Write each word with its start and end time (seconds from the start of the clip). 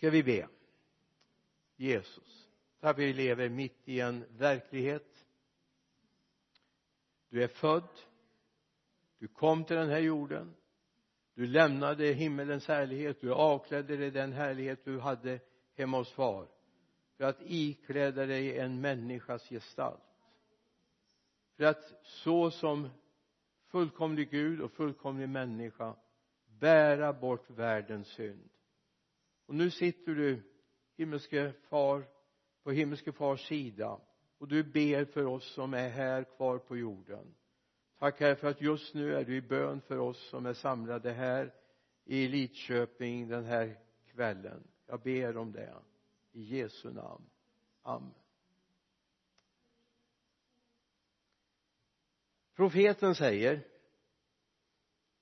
ska 0.00 0.10
vi 0.10 0.22
be? 0.22 0.48
Jesus 1.76 2.48
tack 2.80 2.98
vi 2.98 3.12
lever 3.12 3.48
mitt 3.48 3.88
i 3.88 4.00
en 4.00 4.24
verklighet. 4.38 5.26
Du 7.28 7.42
är 7.42 7.48
född 7.48 7.88
du 9.18 9.28
kom 9.28 9.64
till 9.64 9.76
den 9.76 9.88
här 9.88 9.98
jorden 9.98 10.54
du 11.34 11.46
lämnade 11.46 12.06
himmelens 12.06 12.68
härlighet 12.68 13.20
du 13.20 13.32
avklädde 13.32 13.96
dig 13.96 14.10
den 14.10 14.32
härlighet 14.32 14.84
du 14.84 14.98
hade 15.00 15.40
hemma 15.74 15.98
hos 15.98 16.12
far 16.12 16.48
för 17.16 17.24
att 17.24 17.42
ikläda 17.42 18.26
dig 18.26 18.58
en 18.58 18.80
människas 18.80 19.48
gestalt. 19.48 20.02
För 21.56 21.64
att 21.64 21.94
så 22.02 22.50
som 22.50 22.88
fullkomlig 23.66 24.30
Gud 24.30 24.60
och 24.60 24.72
fullkomlig 24.72 25.28
människa 25.28 25.96
bära 26.46 27.12
bort 27.12 27.50
världens 27.50 28.08
synd 28.08 28.50
och 29.50 29.56
nu 29.56 29.70
sitter 29.70 30.14
du 30.14 30.42
himmelske 30.96 31.52
far 31.52 32.08
på 32.62 32.70
himmelske 32.70 33.12
fars 33.12 33.48
sida. 33.48 34.00
Och 34.38 34.48
du 34.48 34.64
ber 34.64 35.04
för 35.04 35.26
oss 35.26 35.54
som 35.54 35.74
är 35.74 35.88
här 35.88 36.24
kvar 36.24 36.58
på 36.58 36.76
jorden. 36.76 37.34
Tack 37.98 38.20
herre 38.20 38.36
för 38.36 38.48
att 38.48 38.60
just 38.60 38.94
nu 38.94 39.14
är 39.14 39.24
du 39.24 39.36
i 39.36 39.42
bön 39.42 39.80
för 39.80 39.98
oss 39.98 40.28
som 40.28 40.46
är 40.46 40.52
samlade 40.52 41.12
här 41.12 41.54
i 42.04 42.28
Lidköping 42.28 43.28
den 43.28 43.44
här 43.44 43.78
kvällen. 44.06 44.68
Jag 44.86 45.02
ber 45.02 45.36
om 45.36 45.52
det. 45.52 45.74
I 46.32 46.42
Jesu 46.42 46.90
namn. 46.90 47.30
Amen. 47.82 48.14
Profeten 52.54 53.14
säger 53.14 53.66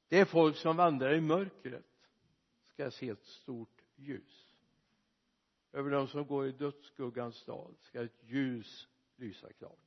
det 0.08 0.18
är 0.18 0.24
folk 0.24 0.56
som 0.56 0.76
vandrar 0.76 1.14
i 1.14 1.20
mörkret 1.20 1.84
ska 2.78 2.90
se 2.90 3.08
ett 3.08 3.24
stort 3.24 3.77
ljus. 3.98 4.54
Över 5.72 5.90
dem 5.90 6.08
som 6.08 6.26
går 6.26 6.46
i 6.46 6.52
dödsskuggans 6.52 7.44
dal 7.44 7.74
ska 7.80 8.02
ett 8.02 8.22
ljus 8.22 8.88
lysa 9.16 9.52
klart. 9.52 9.78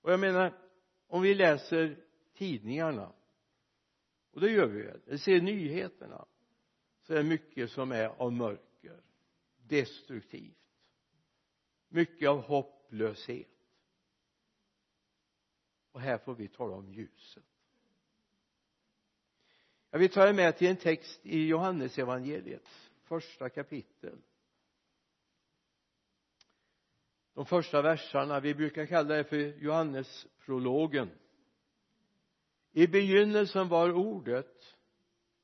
Och 0.00 0.12
jag 0.12 0.20
menar 0.20 0.58
om 1.06 1.22
vi 1.22 1.34
läser 1.34 2.04
tidningarna 2.34 3.12
och 4.30 4.40
det 4.40 4.50
gör 4.50 4.66
vi 4.66 4.82
väl 4.82 5.00
eller 5.06 5.16
ser 5.16 5.40
nyheterna 5.40 6.26
så 7.02 7.12
är 7.12 7.16
det 7.16 7.24
mycket 7.24 7.70
som 7.70 7.92
är 7.92 8.06
av 8.08 8.32
mörker 8.32 9.02
destruktivt. 9.56 10.54
Mycket 11.88 12.28
av 12.28 12.40
hopplöshet. 12.40 13.48
Och 15.92 16.00
här 16.00 16.18
får 16.18 16.34
vi 16.34 16.48
tala 16.48 16.76
om 16.76 16.92
ljuset 16.92 17.44
jag 19.90 19.98
vill 19.98 20.10
ta 20.10 20.28
er 20.28 20.32
med 20.32 20.56
till 20.56 20.68
en 20.68 20.76
text 20.76 21.20
i 21.22 21.46
Johannesevangeliets 21.46 22.90
första 23.02 23.48
kapitel. 23.48 24.18
De 27.34 27.46
första 27.46 27.82
verserna 27.82 28.40
vi 28.40 28.54
brukar 28.54 28.86
kalla 28.86 29.14
det 29.14 29.24
för 29.24 29.36
Johannesprologen. 29.36 31.10
I 32.72 32.86
begynnelsen 32.86 33.68
var 33.68 33.92
ordet 33.92 34.76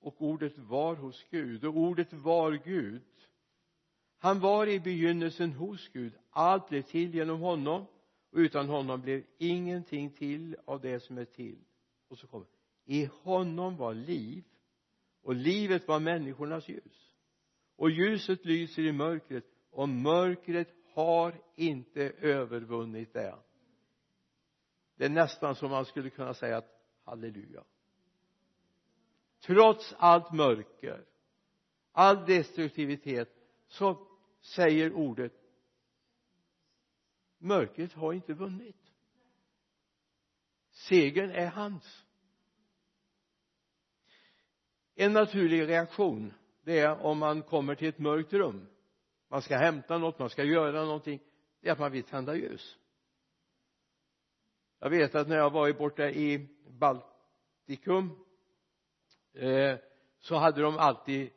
och 0.00 0.22
ordet 0.22 0.58
var 0.58 0.94
hos 0.94 1.24
Gud 1.30 1.64
och 1.64 1.76
ordet 1.76 2.12
var 2.12 2.52
Gud. 2.52 3.02
Han 4.18 4.40
var 4.40 4.66
i 4.66 4.80
begynnelsen 4.80 5.52
hos 5.52 5.88
Gud. 5.88 6.12
Allt 6.30 6.68
blev 6.68 6.82
till 6.82 7.14
genom 7.14 7.40
honom 7.40 7.86
och 8.30 8.38
utan 8.38 8.68
honom 8.68 9.00
blev 9.00 9.24
ingenting 9.38 10.10
till 10.10 10.56
av 10.64 10.80
det 10.80 11.00
som 11.00 11.18
är 11.18 11.24
till. 11.24 11.58
Och 12.08 12.18
så 12.18 12.26
kommer 12.26 12.46
i 12.84 13.04
honom 13.04 13.76
var 13.76 13.94
liv 13.94 14.44
och 15.22 15.34
livet 15.34 15.88
var 15.88 16.00
människornas 16.00 16.68
ljus. 16.68 17.14
Och 17.76 17.90
ljuset 17.90 18.44
lyser 18.44 18.82
i 18.82 18.92
mörkret 18.92 19.44
och 19.70 19.88
mörkret 19.88 20.68
har 20.94 21.42
inte 21.54 22.02
övervunnit 22.02 23.12
det. 23.12 23.38
Det 24.96 25.04
är 25.04 25.08
nästan 25.10 25.54
som 25.54 25.70
man 25.70 25.84
skulle 25.84 26.10
kunna 26.10 26.34
säga 26.34 26.56
att 26.56 26.80
halleluja. 27.04 27.64
Trots 29.40 29.94
allt 29.98 30.32
mörker 30.32 31.04
all 31.92 32.26
destruktivitet 32.26 33.34
så 33.66 34.08
säger 34.40 34.92
ordet 34.92 35.32
mörkret 37.38 37.92
har 37.92 38.12
inte 38.12 38.34
vunnit. 38.34 38.92
Segern 40.70 41.30
är 41.30 41.46
hans 41.46 42.04
en 44.94 45.12
naturlig 45.12 45.68
reaktion 45.68 46.32
det 46.64 46.78
är 46.78 47.04
om 47.04 47.18
man 47.18 47.42
kommer 47.42 47.74
till 47.74 47.88
ett 47.88 47.98
mörkt 47.98 48.32
rum. 48.32 48.66
Man 49.28 49.42
ska 49.42 49.56
hämta 49.56 49.98
något, 49.98 50.18
man 50.18 50.30
ska 50.30 50.44
göra 50.44 50.84
någonting. 50.84 51.20
Det 51.60 51.68
är 51.68 51.72
att 51.72 51.78
man 51.78 51.92
vill 51.92 52.02
tända 52.02 52.36
ljus. 52.36 52.78
Jag 54.78 54.90
vet 54.90 55.14
att 55.14 55.28
när 55.28 55.36
jag 55.36 55.50
var 55.50 55.72
borta 55.72 56.10
i 56.10 56.48
Baltikum 56.68 58.10
eh, 59.32 59.76
så 60.18 60.36
hade 60.36 60.62
de 60.62 60.78
alltid 60.78 61.30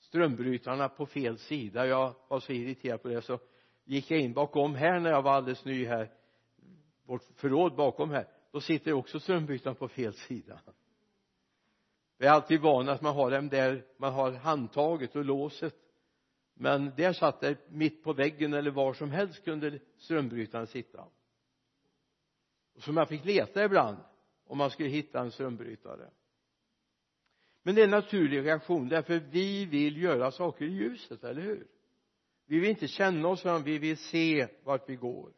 strömbrytarna 0.00 0.88
på 0.88 1.06
fel 1.06 1.38
sida. 1.38 1.86
Jag 1.86 2.14
var 2.28 2.40
så 2.40 2.52
irriterad 2.52 3.02
på 3.02 3.08
det 3.08 3.22
så 3.22 3.38
gick 3.84 4.10
jag 4.10 4.20
in 4.20 4.32
bakom 4.32 4.74
här 4.74 5.00
när 5.00 5.10
jag 5.10 5.22
var 5.22 5.32
alldeles 5.32 5.64
ny 5.64 5.86
här. 5.86 6.10
Vårt 7.02 7.22
förråd 7.22 7.76
bakom 7.76 8.10
här. 8.10 8.28
Då 8.50 8.60
sitter 8.60 8.92
också 8.92 9.20
strömbrytaren 9.20 9.76
på 9.76 9.88
fel 9.88 10.14
sida 10.14 10.60
jag 12.22 12.30
är 12.30 12.34
alltid 12.34 12.60
van 12.60 12.88
att 12.88 13.02
man 13.02 13.14
har 13.14 13.30
dem 13.30 13.48
där 13.48 13.84
man 13.96 14.12
har 14.12 14.32
handtaget 14.32 15.16
och 15.16 15.24
låset. 15.24 15.74
Men 16.54 16.92
där 16.96 17.12
satt 17.12 17.40
det 17.40 17.70
mitt 17.70 18.04
på 18.04 18.12
väggen 18.12 18.54
eller 18.54 18.70
var 18.70 18.94
som 18.94 19.10
helst 19.10 19.44
kunde 19.44 19.78
strömbrytaren 19.96 20.66
sitta. 20.66 21.06
Så 22.78 22.92
man 22.92 23.06
fick 23.06 23.24
leta 23.24 23.64
ibland 23.64 23.96
om 24.46 24.58
man 24.58 24.70
skulle 24.70 24.88
hitta 24.88 25.20
en 25.20 25.30
strömbrytare. 25.30 26.10
Men 27.62 27.74
det 27.74 27.80
är 27.80 27.84
en 27.84 27.90
naturlig 27.90 28.44
reaktion 28.44 28.88
därför 28.88 29.18
vi 29.18 29.66
vill 29.66 30.02
göra 30.02 30.30
saker 30.30 30.64
i 30.64 30.72
ljuset, 30.72 31.24
eller 31.24 31.42
hur? 31.42 31.66
Vi 32.46 32.58
vill 32.60 32.70
inte 32.70 32.88
känna 32.88 33.28
oss 33.28 33.42
fram, 33.42 33.62
vi 33.62 33.78
vill 33.78 33.96
se 33.96 34.48
vart 34.64 34.88
vi 34.88 34.96
går. 34.96 35.32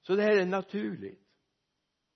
Så 0.00 0.16
det 0.16 0.22
här 0.22 0.36
är 0.36 0.46
naturligt. 0.46 1.26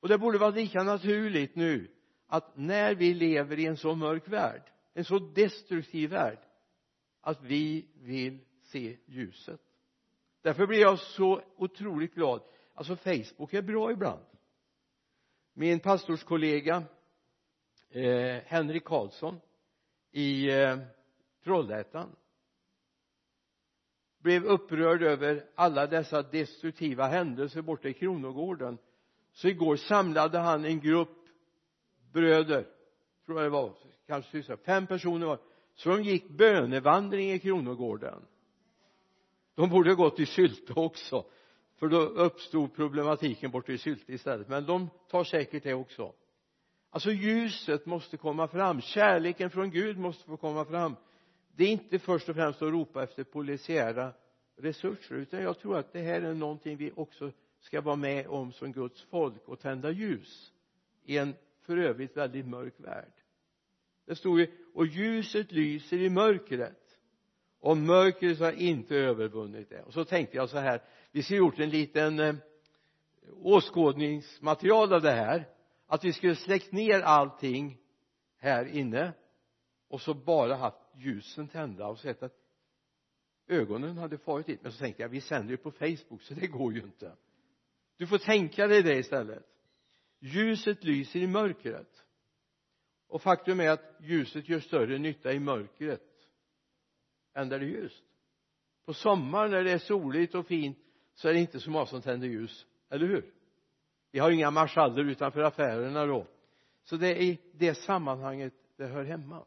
Och 0.01 0.09
det 0.09 0.19
borde 0.19 0.39
vara 0.39 0.51
lika 0.51 0.83
naturligt 0.83 1.57
nu 1.57 1.94
att 2.35 2.57
när 2.57 2.95
vi 2.95 3.15
lever 3.15 3.59
i 3.59 3.67
en 3.67 3.77
så 3.77 3.95
mörk 3.95 4.29
värld 4.29 4.63
en 4.93 5.05
så 5.05 5.19
destruktiv 5.19 6.11
värld 6.11 6.39
att 7.21 7.43
vi 7.43 7.89
vill 7.95 8.41
se 8.63 8.97
ljuset. 9.07 9.61
Därför 10.43 10.67
blir 10.67 10.81
jag 10.81 10.99
så 10.99 11.43
otroligt 11.57 12.15
glad. 12.15 12.43
Alltså 12.75 12.97
Facebook 12.97 13.55
är 13.55 13.63
bra 13.63 13.93
ibland. 13.93 14.25
Min 15.53 15.81
pastorskollega 15.81 16.83
eh, 17.91 18.43
Henrik 18.45 18.85
Karlsson 18.85 19.41
i 20.11 20.51
eh, 20.51 20.79
Trollhättan 21.45 22.17
blev 24.19 24.45
upprörd 24.45 25.03
över 25.03 25.47
alla 25.55 25.87
dessa 25.87 26.23
destruktiva 26.23 27.07
händelser 27.07 27.63
borta 27.63 27.89
i 27.89 27.95
Kronogården. 27.95 28.79
Så 29.33 29.49
igår 29.49 29.77
samlade 29.77 30.39
han 30.39 30.65
en 30.65 30.81
grupp 30.81 31.24
bröder 32.15 32.67
tror 33.27 33.39
jag 33.39 33.47
det 33.47 33.51
var 33.51 33.73
kanske 34.07 34.57
fem 34.57 34.87
personer 34.87 35.27
var 35.27 35.39
så 35.75 35.89
de 35.89 36.03
gick 36.03 36.29
bönevandring 36.29 37.31
i 37.31 37.39
Kronogården. 37.39 38.23
De 39.55 39.71
borde 39.71 39.91
ha 39.91 39.95
gått 39.95 40.21
i 40.21 40.27
Sylte 40.27 40.73
också 40.73 41.25
för 41.77 41.89
då 41.89 42.01
uppstod 42.01 42.75
problematiken 42.75 43.51
borta 43.51 43.73
i 43.73 43.79
Sylte 43.79 44.13
istället. 44.13 44.49
Men 44.49 44.67
de 44.67 44.91
tar 45.11 45.25
säkert 45.25 45.63
det 45.63 45.75
också. 45.75 46.13
Alltså 46.91 47.11
ljuset 47.11 47.87
måste 47.87 48.17
komma 48.17 48.49
fram. 48.49 48.81
Kärleken 48.81 49.51
från 49.51 49.71
Gud 49.71 49.99
måste 49.99 50.25
få 50.25 50.37
komma 50.37 50.65
fram. 50.65 50.97
Det 51.57 51.65
är 51.65 51.69
inte 51.69 51.99
först 51.99 52.29
och 52.29 52.35
främst 52.35 52.63
att 52.63 52.73
ropa 52.73 53.03
efter 53.03 53.25
polisiära 53.25 54.13
resurser 54.57 55.15
utan 55.15 55.43
jag 55.43 55.59
tror 55.59 55.79
att 55.79 55.93
det 55.93 56.01
här 56.01 56.23
är 56.23 56.35
någonting 56.35 56.77
vi 56.77 56.93
också 56.97 57.33
ska 57.61 57.81
vara 57.81 57.97
med 57.97 58.27
om 58.27 58.53
som 58.53 58.73
Guds 58.73 59.03
folk 59.03 59.49
och 59.49 59.61
tända 59.61 59.91
ljus 59.91 60.53
i 61.05 61.19
en 61.19 61.35
för 61.67 61.77
övrigt 61.77 62.17
väldigt 62.17 62.47
mörk 62.47 62.75
värld. 62.77 63.13
Det 64.07 64.17
stod 64.17 64.41
ju 64.41 64.47
och 64.75 64.87
ljuset 64.87 65.53
lyser 65.53 65.99
i 65.99 66.11
mörkret 66.11 66.99
och 67.61 67.77
mörkret 67.77 68.39
har 68.39 68.53
inte 68.53 68.97
övervunnit 68.97 69.69
det. 69.69 69.83
Och 69.83 69.93
så 69.93 70.05
tänkte 70.05 70.37
jag 70.37 70.49
så 70.49 70.59
här 70.59 70.83
vi 71.13 71.23
skulle 71.23 71.39
gjort 71.39 71.59
en 71.59 71.71
liten 71.71 72.19
eh, 72.19 72.35
åskådningsmaterial 73.33 74.93
av 74.93 75.03
det 75.03 75.11
här 75.11 75.49
att 75.87 76.05
vi 76.05 76.13
skulle 76.13 76.37
släckt 76.37 76.73
ner 76.73 77.01
allting 77.01 77.79
här 78.39 78.65
inne 78.65 79.13
och 79.89 80.01
så 80.01 80.15
bara 80.15 80.55
haft 80.55 80.79
ljusen 80.97 81.49
tända 81.49 81.87
och 81.87 81.99
sett 81.99 82.23
att 82.23 82.35
ögonen 83.49 83.99
hade 83.99 84.19
farit 84.19 84.47
dit. 84.47 84.63
Men 84.63 84.73
så 84.73 84.79
tänkte 84.79 85.03
jag 85.03 85.09
vi 85.09 85.21
sänder 85.21 85.51
ju 85.51 85.57
på 85.57 85.71
Facebook 85.71 86.23
så 86.23 86.35
det 86.35 86.47
går 86.47 86.73
ju 86.73 86.81
inte. 86.81 87.17
Du 87.97 88.07
får 88.07 88.19
tänka 88.19 88.67
dig 88.67 88.83
det 88.83 88.95
istället 88.95 89.54
ljuset 90.25 90.85
lyser 90.85 91.21
i 91.21 91.27
mörkret. 91.27 92.05
Och 93.09 93.23
faktum 93.23 93.61
är 93.61 93.71
att 93.71 93.97
ljuset 94.01 94.49
gör 94.49 94.61
större 94.61 94.99
nytta 94.99 95.33
i 95.33 95.41
mörkret 95.41 96.03
än 97.35 97.49
där 97.49 97.59
det 97.59 97.65
är 97.65 97.69
ljust. 97.69 98.05
På 98.85 98.95
sommaren 98.95 99.51
när 99.51 99.65
det 99.65 99.73
är 99.73 99.79
soligt 99.79 100.35
och 100.35 100.47
fint 100.47 100.79
så 101.15 101.29
är 101.29 101.33
det 101.33 101.41
inte 101.41 101.61
så 101.61 101.71
många 101.71 101.87
som 101.87 102.03
tänder 102.03 102.29
ljus 102.29 102.67
eller 102.89 103.07
hur? 103.07 103.35
Vi 104.11 104.19
har 104.19 104.31
inga 104.31 104.51
marschaller 104.51 105.05
utanför 105.05 105.41
affärerna 105.41 106.07
då. 106.07 106.27
Så 106.85 106.97
det 106.97 107.09
är 107.09 107.23
i 107.23 107.41
det 107.53 107.75
sammanhanget 107.75 108.55
det 108.77 108.87
hör 108.87 109.05
hemma. 109.05 109.47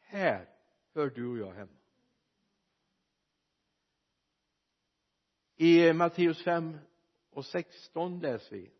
Här 0.00 0.48
hör 0.94 1.10
du 1.10 1.26
och 1.26 1.38
jag 1.38 1.52
hemma. 1.52 1.78
I 5.56 5.92
Matteus 5.92 6.44
5 6.44 6.78
och 7.30 7.44
16 7.44 8.20
läser 8.20 8.56
vi 8.56 8.70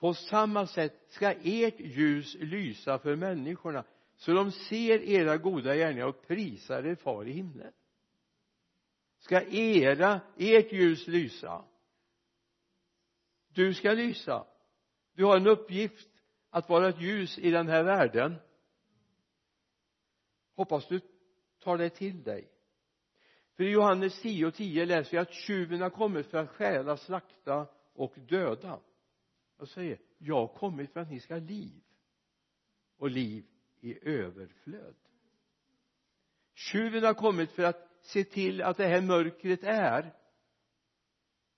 på 0.00 0.14
samma 0.14 0.66
sätt 0.66 1.06
ska 1.08 1.32
ert 1.32 1.80
ljus 1.80 2.36
lysa 2.40 2.98
för 2.98 3.16
människorna 3.16 3.84
så 4.16 4.32
de 4.32 4.52
ser 4.52 5.02
era 5.02 5.36
goda 5.36 5.76
gärningar 5.76 6.06
och 6.06 6.26
prisar 6.26 6.86
er 6.86 6.94
far 6.94 7.28
i 7.28 7.32
himlen. 7.32 7.72
Ska 9.18 9.42
era, 9.42 10.20
ert 10.36 10.72
ljus 10.72 11.06
lysa? 11.06 11.64
Du 13.48 13.74
ska 13.74 13.92
lysa. 13.92 14.46
Du 15.14 15.24
har 15.24 15.36
en 15.36 15.46
uppgift 15.46 16.08
att 16.50 16.68
vara 16.68 16.88
ett 16.88 17.00
ljus 17.00 17.38
i 17.38 17.50
den 17.50 17.68
här 17.68 17.82
världen. 17.82 18.36
Hoppas 20.56 20.88
du 20.88 21.00
tar 21.58 21.78
det 21.78 21.90
till 21.90 22.22
dig. 22.22 22.48
För 23.56 23.64
i 23.64 23.70
Johannes 23.70 24.20
10 24.22 24.46
och 24.46 24.54
10 24.54 24.86
läser 24.86 25.10
vi 25.10 25.18
att 25.18 25.32
tjuven 25.32 25.80
har 25.80 25.90
kommit 25.90 26.26
för 26.26 26.38
att 26.38 26.50
stjäla, 26.50 26.96
slakta 26.96 27.66
och 27.94 28.14
döda 28.16 28.80
och 29.60 29.68
säger 29.68 29.98
jag 30.18 30.34
har 30.34 30.48
kommit 30.48 30.92
för 30.92 31.00
att 31.00 31.10
ni 31.10 31.20
ska 31.20 31.34
ha 31.34 31.40
liv. 31.40 31.82
Och 32.96 33.10
liv 33.10 33.44
i 33.80 34.08
överflöd. 34.08 34.94
Tjuven 36.54 37.04
har 37.04 37.14
kommit 37.14 37.50
för 37.50 37.62
att 37.62 37.88
se 38.02 38.24
till 38.24 38.62
att 38.62 38.76
det 38.76 38.86
här 38.86 39.00
mörkret 39.00 39.64
är. 39.64 40.14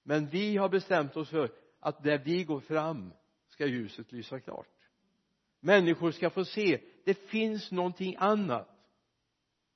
Men 0.03 0.27
vi 0.27 0.57
har 0.57 0.69
bestämt 0.69 1.17
oss 1.17 1.31
för 1.31 1.51
att 1.81 2.03
där 2.03 2.19
vi 2.19 2.45
går 2.45 2.61
fram 2.61 3.13
ska 3.49 3.67
ljuset 3.67 4.13
lysa 4.13 4.41
klart. 4.41 4.69
Människor 5.61 6.11
ska 6.11 6.31
få 6.31 6.45
se 6.45 6.81
det 7.05 7.15
finns 7.15 7.73
någonting 7.73 8.17
annat. 8.19 8.69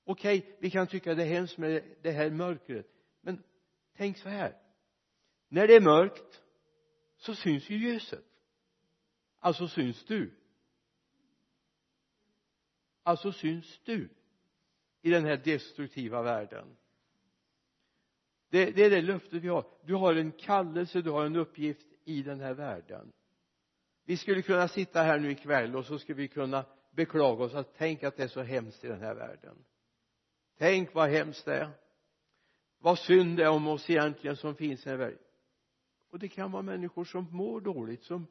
Okej 0.04 0.38
okay, 0.38 0.52
vi 0.60 0.70
kan 0.70 0.86
tycka 0.86 1.14
det 1.14 1.22
är 1.22 1.26
hemskt 1.26 1.58
med 1.58 1.82
det 2.02 2.10
här 2.10 2.30
mörkret 2.30 2.86
men 3.20 3.42
tänk 3.96 4.18
så 4.18 4.28
här. 4.28 4.56
När 5.48 5.66
det 5.66 5.74
är 5.74 5.80
mörkt 5.80 6.42
så 7.26 7.34
syns 7.34 7.70
ju 7.70 7.76
ljuset. 7.76 8.24
Alltså 9.38 9.68
syns 9.68 10.04
du? 10.04 10.34
Alltså 13.02 13.32
syns 13.32 13.80
du 13.84 14.08
i 15.02 15.10
den 15.10 15.24
här 15.24 15.36
destruktiva 15.36 16.22
världen? 16.22 16.76
Det, 18.48 18.70
det 18.70 18.84
är 18.84 18.90
det 18.90 19.02
löftet 19.02 19.42
vi 19.42 19.48
har. 19.48 19.64
Du 19.84 19.94
har 19.94 20.14
en 20.14 20.32
kallelse, 20.32 21.02
du 21.02 21.10
har 21.10 21.26
en 21.26 21.36
uppgift 21.36 21.86
i 22.04 22.22
den 22.22 22.40
här 22.40 22.54
världen. 22.54 23.12
Vi 24.04 24.16
skulle 24.16 24.42
kunna 24.42 24.68
sitta 24.68 25.02
här 25.02 25.18
nu 25.18 25.30
ikväll 25.30 25.76
och 25.76 25.86
så 25.86 25.98
skulle 25.98 26.16
vi 26.16 26.28
kunna 26.28 26.64
beklaga 26.90 27.44
oss 27.44 27.54
att 27.54 27.74
tänk 27.76 28.02
att 28.02 28.16
det 28.16 28.22
är 28.22 28.28
så 28.28 28.42
hemskt 28.42 28.84
i 28.84 28.88
den 28.88 29.00
här 29.00 29.14
världen. 29.14 29.64
Tänk 30.58 30.94
vad 30.94 31.10
hemskt 31.10 31.44
det 31.44 31.54
är. 31.54 31.70
Vad 32.78 32.98
synd 32.98 33.36
det 33.36 33.44
är 33.44 33.50
om 33.50 33.66
oss 33.66 33.90
egentligen 33.90 34.36
som 34.36 34.54
finns 34.54 34.86
i 34.86 34.88
den 34.88 34.98
här 34.98 35.06
världen 35.06 35.25
och 36.10 36.18
det 36.18 36.28
kan 36.28 36.52
vara 36.52 36.62
människor 36.62 37.04
som 37.04 37.26
mår 37.30 37.60
dåligt 37.60 38.04
som 38.04 38.26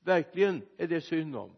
verkligen 0.00 0.62
är 0.76 0.86
det 0.86 1.00
synd 1.00 1.36
om. 1.36 1.56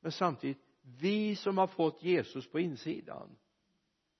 Men 0.00 0.12
samtidigt 0.12 0.58
vi 0.82 1.36
som 1.36 1.58
har 1.58 1.66
fått 1.66 2.02
Jesus 2.02 2.50
på 2.50 2.60
insidan 2.60 3.36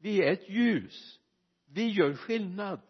vi 0.01 0.23
är 0.23 0.33
ett 0.33 0.49
ljus. 0.49 1.21
Vi 1.67 1.89
gör 1.89 2.15
skillnad. 2.15 2.81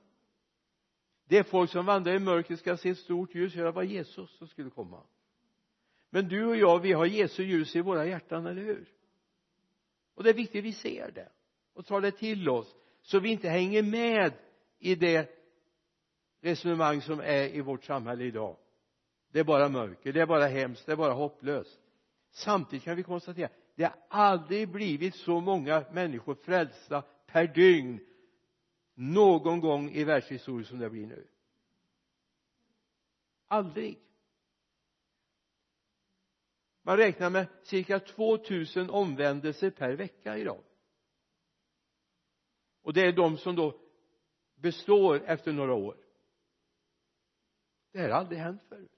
Det 1.25 1.45
folk 1.45 1.71
som 1.71 1.87
vandrar 1.87 2.15
i 2.15 2.19
mörkret 2.19 2.59
ska 2.59 2.77
se 2.77 2.89
ett 2.89 2.99
stort 2.99 3.35
ljus 3.35 3.53
det 3.53 3.71
var 3.71 3.83
Jesus 3.83 4.39
som 4.39 4.49
skulle 4.49 4.71
komma. 4.71 5.03
Men 6.11 6.29
du 6.29 6.47
och 6.47 6.57
jag 6.57 6.79
vi 6.81 6.93
har 6.93 7.07
Jesu 7.07 7.43
ljus 7.43 7.77
i 7.77 7.81
våra 7.81 8.07
hjärtan, 8.07 8.47
eller 8.47 8.63
hur? 8.63 8.89
Och 10.15 10.23
det 10.23 10.31
är 10.31 10.35
viktigt 10.35 10.59
att 10.59 10.65
vi 10.65 10.73
ser 10.73 11.11
det 11.11 11.29
och 11.73 11.87
tar 11.87 12.01
det 12.01 12.11
till 12.11 12.49
oss 12.49 12.75
så 13.03 13.21
vi 13.21 13.29
inte 13.29 13.49
hänger 13.49 13.83
med 13.83 14.33
i 14.79 14.95
det 14.95 15.40
resonemang 16.41 17.03
som 17.03 17.21
är 17.21 17.49
i 17.49 17.61
vårt 17.61 17.85
samhälle 17.85 18.25
idag. 18.25 18.57
Det 19.33 19.41
är 19.41 19.45
bara 19.45 19.69
mörker, 19.69 20.13
det 20.13 20.21
är 20.21 20.27
bara 20.27 20.47
hemskt, 20.47 20.87
det 20.87 20.93
är 20.93 20.97
bara 20.97 21.13
hopplöst. 21.13 21.81
Samtidigt 22.31 22.85
kan 22.85 22.97
vi 22.97 23.03
konstatera 23.03 23.49
det 23.81 23.85
har 23.85 23.95
aldrig 24.09 24.69
blivit 24.69 25.15
så 25.15 25.41
många 25.41 25.85
människor 25.93 26.35
frälsta 26.35 27.03
per 27.27 27.47
dygn 27.47 28.01
någon 28.95 29.61
gång 29.61 29.91
i 29.91 30.05
världshistorien 30.05 30.65
som 30.65 30.79
det 30.79 30.91
blir 30.91 31.07
nu. 31.07 31.27
Aldrig. 33.49 33.99
Man 36.83 36.97
räknar 36.97 37.31
med 37.31 37.47
cirka 37.63 38.01
2000 38.01 38.91
omvändelser 38.91 39.71
per 39.71 39.93
vecka 39.93 40.39
idag. 40.39 40.63
Och 42.83 42.93
det 42.93 43.01
är 43.01 43.13
de 43.13 43.37
som 43.37 43.57
då 43.57 43.81
består 44.55 45.23
efter 45.27 45.53
några 45.53 45.75
år 45.75 45.97
det 47.93 47.99
här 47.99 48.09
har 48.09 48.19
aldrig 48.19 48.39
hänt 48.41 48.63
förut. 48.63 48.93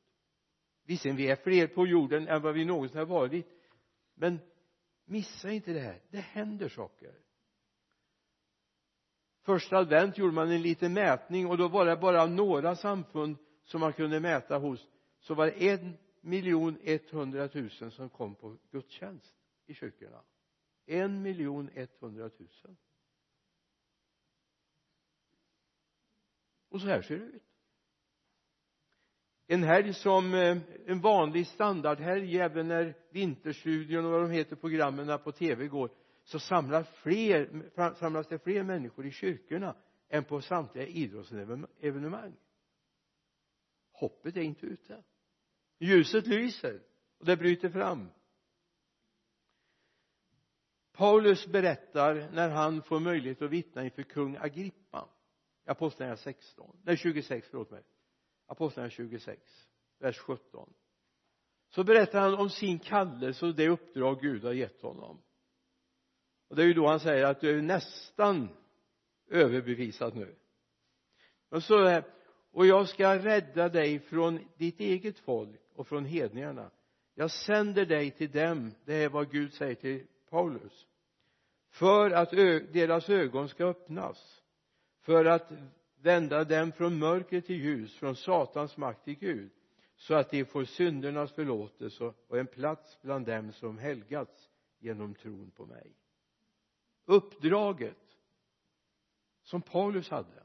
Visserligen 0.84 1.16
vi 1.16 1.30
är 1.30 1.36
fler 1.36 1.66
på 1.66 1.86
jorden 1.86 2.28
än 2.28 2.42
vad 2.42 2.54
vi 2.54 2.64
någonsin 2.64 2.98
har 2.98 3.06
varit. 3.06 3.46
Men 4.14 4.38
missa 5.04 5.50
inte 5.50 5.72
det 5.72 5.80
här. 5.80 6.02
Det 6.10 6.20
händer 6.20 6.68
saker. 6.68 7.14
Första 9.42 9.76
advent 9.76 10.18
gjorde 10.18 10.32
man 10.32 10.50
en 10.50 10.62
liten 10.62 10.92
mätning 10.92 11.46
och 11.46 11.58
då 11.58 11.68
var 11.68 11.86
det 11.86 11.96
bara 11.96 12.26
några 12.26 12.76
samfund 12.76 13.36
som 13.64 13.80
man 13.80 13.92
kunde 13.92 14.20
mäta 14.20 14.58
hos. 14.58 14.88
Så 15.18 15.34
var 15.34 15.46
det 15.46 15.68
en 15.68 15.96
miljon 16.20 16.78
etthundratusen 16.82 17.90
som 17.90 18.10
kom 18.10 18.34
på 18.34 18.58
gudstjänst 18.70 19.34
i 19.66 19.74
kyrkorna. 19.74 20.22
En 20.86 21.22
miljon 21.22 21.70
etthundratusen. 21.74 22.76
Och 26.68 26.80
så 26.80 26.86
här 26.86 27.02
ser 27.02 27.18
det 27.18 27.24
ut 27.24 27.51
en 29.52 29.62
helg 29.62 29.94
som 29.94 30.34
eh, 30.34 30.58
en 30.86 31.00
vanlig 31.00 31.46
standardhelg 31.46 32.38
även 32.38 32.68
när 32.68 32.94
Vinterstudion 33.10 34.04
och 34.04 34.10
vad 34.10 34.20
de 34.20 34.30
heter 34.30 34.56
programmen 34.56 35.18
på 35.18 35.32
tv 35.32 35.68
går 35.68 35.90
så 36.24 36.38
samlas 36.38 36.88
fler 36.88 37.94
samlas 37.94 38.26
det 38.28 38.38
fler 38.38 38.62
människor 38.62 39.06
i 39.06 39.10
kyrkorna 39.10 39.76
än 40.08 40.24
på 40.24 40.40
samtliga 40.40 40.86
idrottsevenemang. 40.86 42.36
Hoppet 43.92 44.36
är 44.36 44.40
inte 44.40 44.66
ute. 44.66 45.02
Ljuset 45.78 46.26
lyser 46.26 46.82
och 47.18 47.26
det 47.26 47.36
bryter 47.36 47.70
fram. 47.70 48.08
Paulus 50.92 51.46
berättar 51.46 52.30
när 52.32 52.48
han 52.48 52.82
får 52.82 53.00
möjlighet 53.00 53.42
att 53.42 53.50
vittna 53.50 53.84
inför 53.84 54.02
kung 54.02 54.36
Agrippa 54.36 55.08
apostlagärningarna 55.66 56.16
16 56.16 56.76
nej 56.82 56.96
26 56.96 57.48
förlåt 57.50 57.70
mig 57.70 57.82
apostlagärningarna 58.52 58.90
26 58.90 59.40
vers 59.98 60.18
17 60.18 60.72
så 61.68 61.84
berättar 61.84 62.20
han 62.20 62.34
om 62.34 62.50
sin 62.50 62.78
kallelse 62.78 63.46
och 63.46 63.54
det 63.54 63.68
uppdrag 63.68 64.20
Gud 64.20 64.44
har 64.44 64.52
gett 64.52 64.82
honom. 64.82 65.22
Och 66.48 66.56
det 66.56 66.62
är 66.62 66.66
ju 66.66 66.74
då 66.74 66.86
han 66.86 67.00
säger 67.00 67.24
att 67.24 67.40
du 67.40 67.58
är 67.58 67.62
nästan 67.62 68.48
överbevisad 69.30 70.16
nu. 70.16 70.36
Och 71.48 71.62
så 71.62 72.02
och 72.50 72.66
jag 72.66 72.88
ska 72.88 73.18
rädda 73.18 73.68
dig 73.68 73.98
från 73.98 74.40
ditt 74.56 74.80
eget 74.80 75.18
folk 75.18 75.60
och 75.74 75.88
från 75.88 76.04
hedningarna. 76.04 76.70
Jag 77.14 77.30
sänder 77.30 77.86
dig 77.86 78.10
till 78.10 78.30
dem 78.30 78.74
det 78.84 78.94
är 78.94 79.08
vad 79.08 79.30
Gud 79.30 79.52
säger 79.52 79.74
till 79.74 80.06
Paulus 80.30 80.86
för 81.70 82.10
att 82.10 82.30
deras 82.72 83.08
ögon 83.08 83.48
ska 83.48 83.64
öppnas 83.64 84.42
för 85.00 85.24
att 85.24 85.52
vända 86.02 86.44
dem 86.44 86.72
från 86.72 86.98
mörker 86.98 87.40
till 87.40 87.56
ljus 87.56 87.94
från 87.94 88.16
satans 88.16 88.76
makt 88.76 89.04
till 89.04 89.18
Gud 89.18 89.50
så 89.96 90.14
att 90.14 90.30
de 90.30 90.44
får 90.44 90.64
syndernas 90.64 91.32
förlåtelse 91.32 92.12
och 92.28 92.38
en 92.38 92.46
plats 92.46 92.98
bland 93.02 93.26
dem 93.26 93.52
som 93.52 93.78
helgats 93.78 94.50
genom 94.78 95.14
tron 95.14 95.50
på 95.50 95.66
mig. 95.66 95.96
Uppdraget 97.04 98.16
som 99.42 99.62
Paulus 99.62 100.08
hade 100.10 100.42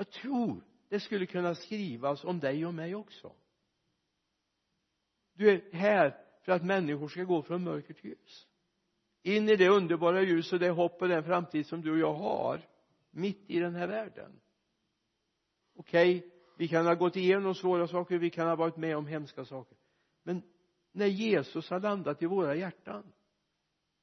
jag 0.00 0.10
tror 0.10 0.64
det 0.88 1.00
skulle 1.00 1.26
kunna 1.26 1.54
skrivas 1.54 2.24
om 2.24 2.40
dig 2.40 2.66
och 2.66 2.74
mig 2.74 2.94
också. 2.94 3.32
Du 5.32 5.50
är 5.50 5.72
här 5.72 6.16
för 6.42 6.52
att 6.52 6.64
människor 6.64 7.08
ska 7.08 7.24
gå 7.24 7.42
från 7.42 7.64
mörker 7.64 7.94
till 7.94 8.10
ljus. 8.10 8.46
In 9.22 9.48
i 9.48 9.56
det 9.56 9.68
underbara 9.68 10.22
ljus 10.22 10.52
och 10.52 10.58
det 10.58 10.70
hopp 10.70 11.02
och 11.02 11.08
den 11.08 11.24
framtid 11.24 11.66
som 11.66 11.80
du 11.80 11.92
och 11.92 11.98
jag 11.98 12.14
har 12.14 12.68
mitt 13.10 13.50
i 13.50 13.60
den 13.60 13.74
här 13.74 13.86
världen 13.86 14.40
okej 15.80 16.18
okay, 16.18 16.30
vi 16.56 16.68
kan 16.68 16.86
ha 16.86 16.94
gått 16.94 17.16
igenom 17.16 17.54
svåra 17.54 17.88
saker 17.88 18.18
vi 18.18 18.30
kan 18.30 18.48
ha 18.48 18.56
varit 18.56 18.76
med 18.76 18.96
om 18.96 19.06
hemska 19.06 19.44
saker. 19.44 19.76
Men 20.22 20.42
när 20.92 21.06
Jesus 21.06 21.70
har 21.70 21.80
landat 21.80 22.22
i 22.22 22.26
våra 22.26 22.54
hjärtan 22.54 23.12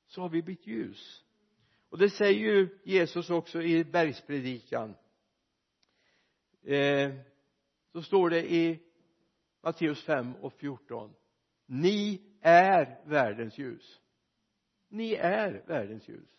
så 0.07 0.22
har 0.22 0.29
vi 0.29 0.41
blivit 0.41 0.67
ljus. 0.67 1.24
Och 1.89 1.98
det 1.98 2.10
säger 2.10 2.39
ju 2.39 2.79
Jesus 2.84 3.29
också 3.29 3.62
i 3.62 3.84
bergspredikan. 3.84 4.96
Eh, 6.63 7.13
så 7.91 8.01
står 8.01 8.29
det 8.29 8.53
i 8.53 8.79
Matteus 9.62 10.03
5 10.03 10.36
och 10.36 10.53
14 10.53 11.13
ni 11.65 12.22
är 12.41 13.01
världens 13.05 13.57
ljus. 13.57 14.01
Ni 14.89 15.13
är 15.13 15.63
världens 15.67 16.10
ljus. 16.10 16.29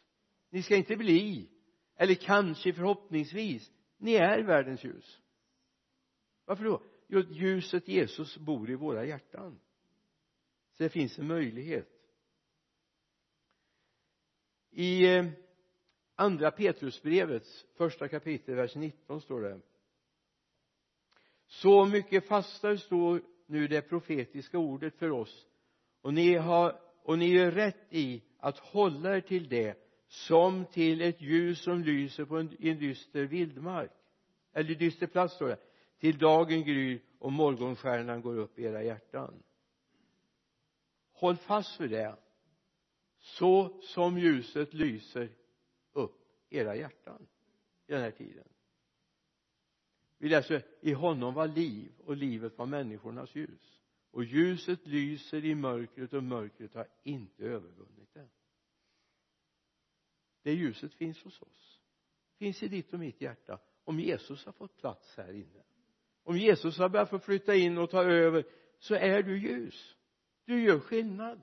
Ni 0.51 0.63
ska 0.63 0.77
inte 0.77 0.97
bli 0.97 1.51
eller 1.97 2.15
kanske 2.15 2.73
förhoppningsvis 2.73 3.71
ni 3.99 4.15
är 4.15 4.43
världens 4.43 4.85
ljus 4.85 5.21
varför 6.49 6.65
då? 6.65 6.83
Jo 7.07 7.21
ljuset 7.21 7.89
Jesus 7.89 8.39
bor 8.39 8.71
i 8.71 8.75
våra 8.75 9.05
hjärtan. 9.05 9.61
Så 10.73 10.83
det 10.83 10.89
finns 10.89 11.19
en 11.19 11.27
möjlighet. 11.27 11.89
I 14.71 15.17
eh, 15.17 15.27
andra 16.15 16.51
Petrusbrevets 16.51 17.67
första 17.77 18.09
kapitel 18.09 18.55
vers 18.55 18.75
19 18.75 19.21
står 19.21 19.41
det 19.41 19.61
så 21.47 21.87
mycket 21.87 22.29
fastare 22.29 22.79
står 22.79 23.23
nu 23.47 23.69
det 23.69 23.83
profetiska 23.83 24.59
ordet 24.59 24.95
för 24.95 25.11
oss 25.11 25.47
och 26.01 26.15
ni 26.15 26.35
har 26.35 26.81
och 27.03 27.19
ni 27.19 27.35
gör 27.35 27.51
rätt 27.51 27.87
i 27.91 28.23
att 28.39 28.59
hålla 28.59 29.17
er 29.17 29.21
till 29.21 29.49
det 29.49 29.79
som 30.09 30.65
till 30.65 31.01
ett 31.01 31.21
ljus 31.21 31.63
som 31.63 31.83
lyser 31.83 32.25
på 32.25 32.37
en, 32.37 32.57
en 32.61 32.79
dyster 32.79 33.25
vildmark. 33.25 33.91
Eller 34.53 34.75
dyster 34.75 35.07
plats 35.07 35.35
står 35.35 35.49
det 35.49 35.59
till 35.99 36.19
dagen 36.19 36.65
gryr 36.65 37.03
och 37.19 37.33
morgonstjärnan 37.33 38.23
går 38.23 38.37
upp 38.37 38.59
i 38.59 38.65
era 38.65 38.83
hjärtan. 38.83 39.43
Håll 41.13 41.37
fast 41.37 41.81
vid 41.81 41.91
det. 41.91 42.17
Så 43.19 43.81
som 43.83 44.19
ljuset 44.19 44.75
lyser 44.75 45.31
upp 45.93 46.47
era 46.51 46.77
hjärtan 46.77 47.27
i 47.87 47.93
den 47.93 48.03
här 48.03 48.11
tiden. 48.11 48.49
Vi 50.19 50.29
läser 50.29 50.63
i 50.81 50.93
honom 50.93 51.35
var 51.35 51.49
liv 51.49 51.93
och 51.99 52.17
livet 52.17 52.59
var 52.59 52.67
människornas 52.67 53.35
ljus. 53.35 53.83
Och 54.11 54.25
ljuset 54.25 54.87
lyser 54.87 55.45
i 55.45 55.55
mörkret 55.55 56.13
och 56.13 56.23
mörkret 56.23 56.75
har 56.75 56.89
inte 57.03 57.45
övervunnit 57.45 58.15
det. 58.15 58.29
Det 60.43 60.53
ljuset 60.53 60.95
finns 60.95 61.23
hos 61.23 61.43
oss. 61.43 61.81
Finns 62.37 62.63
i 62.63 62.69
ditt 62.69 62.93
och 62.93 62.99
mitt 62.99 63.21
hjärta. 63.21 63.61
Om 63.85 64.01
Jesus 64.01 64.45
har 64.45 64.53
fått 64.53 64.77
plats 64.77 65.17
här 65.17 65.33
inne 65.33 65.63
om 66.29 66.39
Jesus 66.39 66.79
har 66.79 66.89
börjat 66.89 67.11
få 67.11 67.19
flytta 67.19 67.55
in 67.55 67.79
och 67.79 67.91
ta 67.91 68.03
över 68.03 68.45
så 68.79 68.95
är 68.95 69.23
du 69.23 69.39
ljus. 69.39 69.97
Du 70.45 70.63
gör 70.63 70.81
skillnad. 70.81 71.41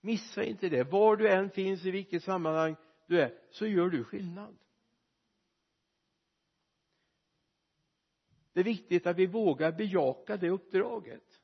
Missa 0.00 0.44
inte 0.44 0.68
det. 0.68 0.82
Var 0.82 1.16
du 1.16 1.28
än 1.28 1.50
finns 1.50 1.84
i 1.84 1.90
vilket 1.90 2.24
sammanhang 2.24 2.76
du 3.06 3.20
är 3.20 3.38
så 3.50 3.66
gör 3.66 3.88
du 3.88 4.04
skillnad. 4.04 4.58
Det 8.52 8.60
är 8.60 8.64
viktigt 8.64 9.06
att 9.06 9.16
vi 9.16 9.26
vågar 9.26 9.72
bejaka 9.72 10.36
det 10.36 10.50
uppdraget. 10.50 11.40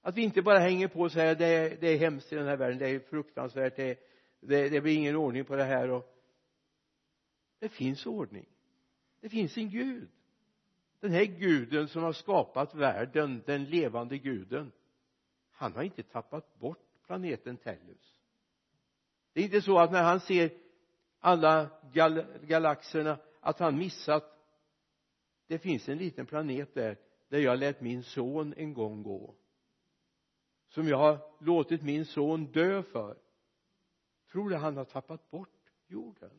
Att 0.00 0.16
vi 0.16 0.22
inte 0.22 0.42
bara 0.42 0.58
hänger 0.58 0.88
på 0.88 1.00
och 1.00 1.12
säger 1.12 1.34
det 1.34 1.46
är, 1.46 1.76
det 1.80 1.88
är 1.88 1.98
hemskt 1.98 2.32
i 2.32 2.36
den 2.36 2.46
här 2.46 2.56
världen 2.56 2.78
det 2.78 2.88
är 2.88 3.00
fruktansvärt 3.00 3.76
det, 3.76 3.98
det, 4.40 4.68
det 4.68 4.80
blir 4.80 4.96
ingen 4.96 5.16
ordning 5.16 5.44
på 5.44 5.56
det 5.56 5.64
här 5.64 5.90
och 5.90 6.14
det 7.58 7.68
finns 7.68 8.06
ordning. 8.06 8.48
Det 9.20 9.28
finns 9.28 9.56
en 9.56 9.70
gud 9.70 10.08
den 11.00 11.12
här 11.12 11.24
guden 11.24 11.88
som 11.88 12.02
har 12.02 12.12
skapat 12.12 12.74
världen 12.74 13.42
den 13.46 13.64
levande 13.64 14.18
guden 14.18 14.72
han 15.50 15.72
har 15.72 15.82
inte 15.82 16.02
tappat 16.02 16.58
bort 16.58 17.02
planeten 17.06 17.56
Tellus. 17.56 18.16
Det 19.32 19.40
är 19.40 19.44
inte 19.44 19.62
så 19.62 19.78
att 19.78 19.92
när 19.92 20.02
han 20.02 20.20
ser 20.20 20.50
alla 21.20 21.70
gal 21.92 22.24
galaxerna 22.42 23.18
att 23.40 23.58
han 23.58 23.78
missat 23.78 24.34
det 25.46 25.58
finns 25.58 25.88
en 25.88 25.98
liten 25.98 26.26
planet 26.26 26.74
där 26.74 26.96
där 27.28 27.38
jag 27.38 27.58
lät 27.58 27.80
min 27.80 28.02
son 28.02 28.54
en 28.56 28.74
gång 28.74 29.02
gå 29.02 29.34
som 30.68 30.88
jag 30.88 30.98
har 30.98 31.18
låtit 31.40 31.82
min 31.82 32.04
son 32.04 32.46
dö 32.52 32.82
för. 32.82 33.18
Tror 34.32 34.50
du 34.50 34.56
han 34.56 34.76
har 34.76 34.84
tappat 34.84 35.30
bort 35.30 35.72
jorden? 35.86 36.30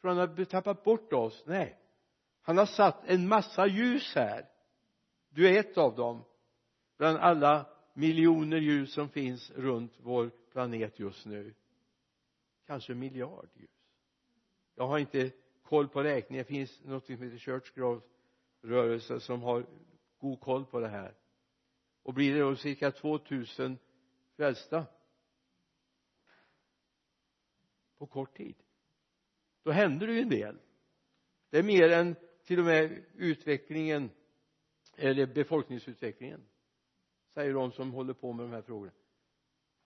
Tror 0.00 0.08
han 0.14 0.18
har 0.18 0.44
tappat 0.44 0.84
bort 0.84 1.12
oss? 1.12 1.44
Nej 1.46 1.78
han 2.46 2.58
har 2.58 2.66
satt 2.66 3.04
en 3.04 3.28
massa 3.28 3.66
ljus 3.66 4.14
här. 4.14 4.48
Du 5.28 5.48
är 5.48 5.60
ett 5.60 5.78
av 5.78 5.94
dem. 5.94 6.24
Bland 6.96 7.18
alla 7.18 7.66
miljoner 7.94 8.56
ljus 8.56 8.92
som 8.92 9.08
finns 9.08 9.50
runt 9.50 9.92
vår 9.98 10.30
planet 10.52 10.98
just 10.98 11.26
nu. 11.26 11.54
Kanske 12.66 12.94
miljard 12.94 13.48
ljus. 13.54 13.70
Jag 14.74 14.86
har 14.86 14.98
inte 14.98 15.30
koll 15.62 15.88
på 15.88 16.02
räkningen. 16.02 16.44
Det 16.44 16.48
finns 16.48 16.80
något 16.84 17.06
som 17.06 17.14
heter 17.14 17.38
Church 17.38 18.00
rörelse 18.62 19.20
som 19.20 19.42
har 19.42 19.66
god 20.18 20.40
koll 20.40 20.64
på 20.64 20.80
det 20.80 20.88
här. 20.88 21.14
Och 22.02 22.14
blir 22.14 22.34
det 22.34 22.40
då 22.40 22.56
cirka 22.56 22.90
2000 22.90 23.78
frälsta 24.36 24.86
på 27.98 28.06
kort 28.06 28.36
tid 28.36 28.56
då 29.64 29.70
händer 29.70 30.06
det 30.06 30.12
ju 30.12 30.20
en 30.20 30.28
del. 30.28 30.58
Det 31.50 31.58
är 31.58 31.62
mer 31.62 31.90
än 31.90 32.16
till 32.44 32.58
och 32.58 32.64
med 32.64 33.04
utvecklingen 33.14 34.10
eller 34.96 35.26
befolkningsutvecklingen 35.26 36.46
säger 37.34 37.54
de 37.54 37.72
som 37.72 37.92
håller 37.92 38.14
på 38.14 38.32
med 38.32 38.44
de 38.46 38.52
här 38.52 38.62
frågorna. 38.62 38.92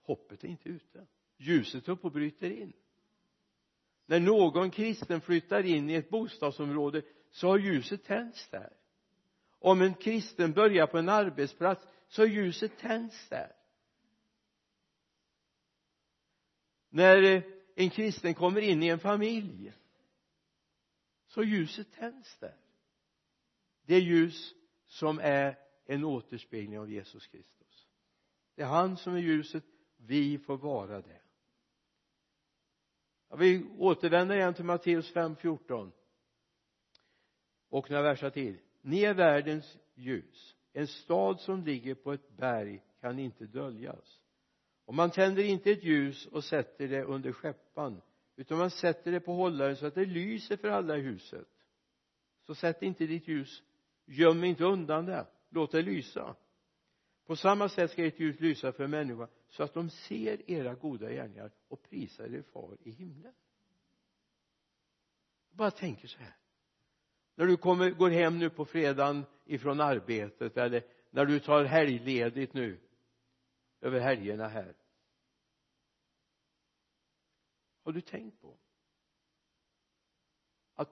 Hoppet 0.03 0.45
är 0.45 0.49
inte 0.49 0.69
ute. 0.69 1.07
Ljuset 1.37 1.88
upp 1.88 2.05
och 2.05 2.12
bryter 2.12 2.50
in. 2.50 2.73
När 4.07 4.21
någon 4.21 4.71
kristen 4.71 5.21
flyttar 5.21 5.67
in 5.67 5.91
i 5.91 5.95
ett 5.95 6.11
bostadsområde 6.11 7.03
så 7.31 7.49
har 7.49 7.59
ljuset 7.59 8.05
tänts 8.05 8.49
där. 8.49 8.73
Om 9.59 9.83
en 9.83 9.95
kristen 9.95 10.53
börjar 10.53 10.87
på 10.87 10.99
en 10.99 11.09
arbetsplats 11.09 11.87
så 12.09 12.23
har 12.23 12.27
ljuset 12.27 12.79
tänts 12.79 13.29
där. 13.29 13.53
När 16.88 17.43
en 17.75 17.91
kristen 17.91 18.35
kommer 18.35 18.61
in 18.61 18.83
i 18.83 18.88
en 18.88 18.99
familj 18.99 19.73
så 21.38 21.45
ljuset 21.45 21.92
tänds 21.92 22.38
där. 22.38 22.57
Det 23.83 23.99
ljus 23.99 24.54
som 24.87 25.18
är 25.18 25.59
en 25.85 26.04
återspegling 26.04 26.78
av 26.78 26.90
Jesus 26.90 27.26
Kristus. 27.26 27.88
Det 28.54 28.62
är 28.62 28.66
han 28.66 28.97
som 28.97 29.14
är 29.14 29.18
ljuset. 29.18 29.64
Vi 29.97 30.38
får 30.38 30.57
vara 30.57 31.02
det. 31.02 31.21
Jag 33.28 33.37
vill 33.37 33.66
återvända 33.78 34.37
igen 34.37 34.54
till 34.54 34.64
Matteus 34.64 35.14
5.14 35.14 35.92
och 37.68 37.90
några 37.90 38.02
verser 38.02 38.30
till. 38.30 38.59
Ni 38.80 39.02
är 39.02 39.14
världens 39.14 39.78
ljus. 39.95 40.57
En 40.73 40.87
stad 40.87 41.40
som 41.40 41.64
ligger 41.64 41.95
på 41.95 42.12
ett 42.12 42.37
berg 42.37 42.83
kan 43.00 43.18
inte 43.18 43.47
döljas. 43.47 44.21
Och 44.85 44.95
man 44.95 45.11
tänder 45.11 45.42
inte 45.42 45.71
ett 45.71 45.85
ljus 45.85 46.26
och 46.26 46.45
sätter 46.45 46.88
det 46.88 47.04
under 47.04 47.33
skäppan 47.33 48.02
utan 48.38 48.59
man 48.59 48.71
sätter 48.71 49.12
det 49.12 49.21
på 49.21 49.33
hållaren 49.33 49.76
så 49.76 49.87
att 49.87 49.95
det 49.95 50.04
lyser 50.04 50.57
för 50.57 50.68
alla 50.68 50.97
i 50.97 51.00
huset. 51.00 51.49
Så 52.47 52.54
sätt 52.54 52.83
inte 52.83 53.07
ditt 53.07 53.28
ljus 53.28 53.62
göm 54.07 54.45
inte 54.45 54.64
undan 54.64 55.07
det. 55.07 55.26
Låt 55.49 55.73
det 55.73 55.83
lysa. 55.83 56.37
På 57.26 57.37
samma 57.37 57.68
sätt 57.68 57.90
ska 57.90 58.07
ert 58.07 58.21
ljus 58.21 58.40
lysa 58.40 58.73
för 58.73 58.87
människor 58.87 59.28
så 59.49 59.62
att 59.62 59.75
de 59.75 59.90
ser 59.90 60.50
era 60.50 60.75
goda 60.75 61.11
gärningar 61.11 61.50
och 61.68 61.83
prisar 61.83 62.35
er 62.35 62.42
far 62.42 62.76
i 62.80 62.90
himlen. 62.90 63.35
Bara 65.50 65.71
tänker 65.71 66.09
så 66.09 66.18
här. 66.18 66.37
När 67.35 67.47
du 67.47 67.57
kommer, 67.57 67.90
går 67.90 68.11
hem 68.11 68.38
nu 68.38 68.50
på 68.50 68.64
fredagen 68.64 69.25
ifrån 69.45 69.80
arbetet 69.80 70.57
eller 70.57 70.83
när 71.11 71.25
du 71.25 71.40
tar 71.40 71.64
helgledigt 71.64 72.54
nu 72.54 72.78
över 73.80 74.00
helgerna 74.00 74.49
här 74.49 74.75
har 77.88 77.92
du 77.92 78.00
tänkt 78.00 78.40
på 78.40 78.59
att 80.75 80.90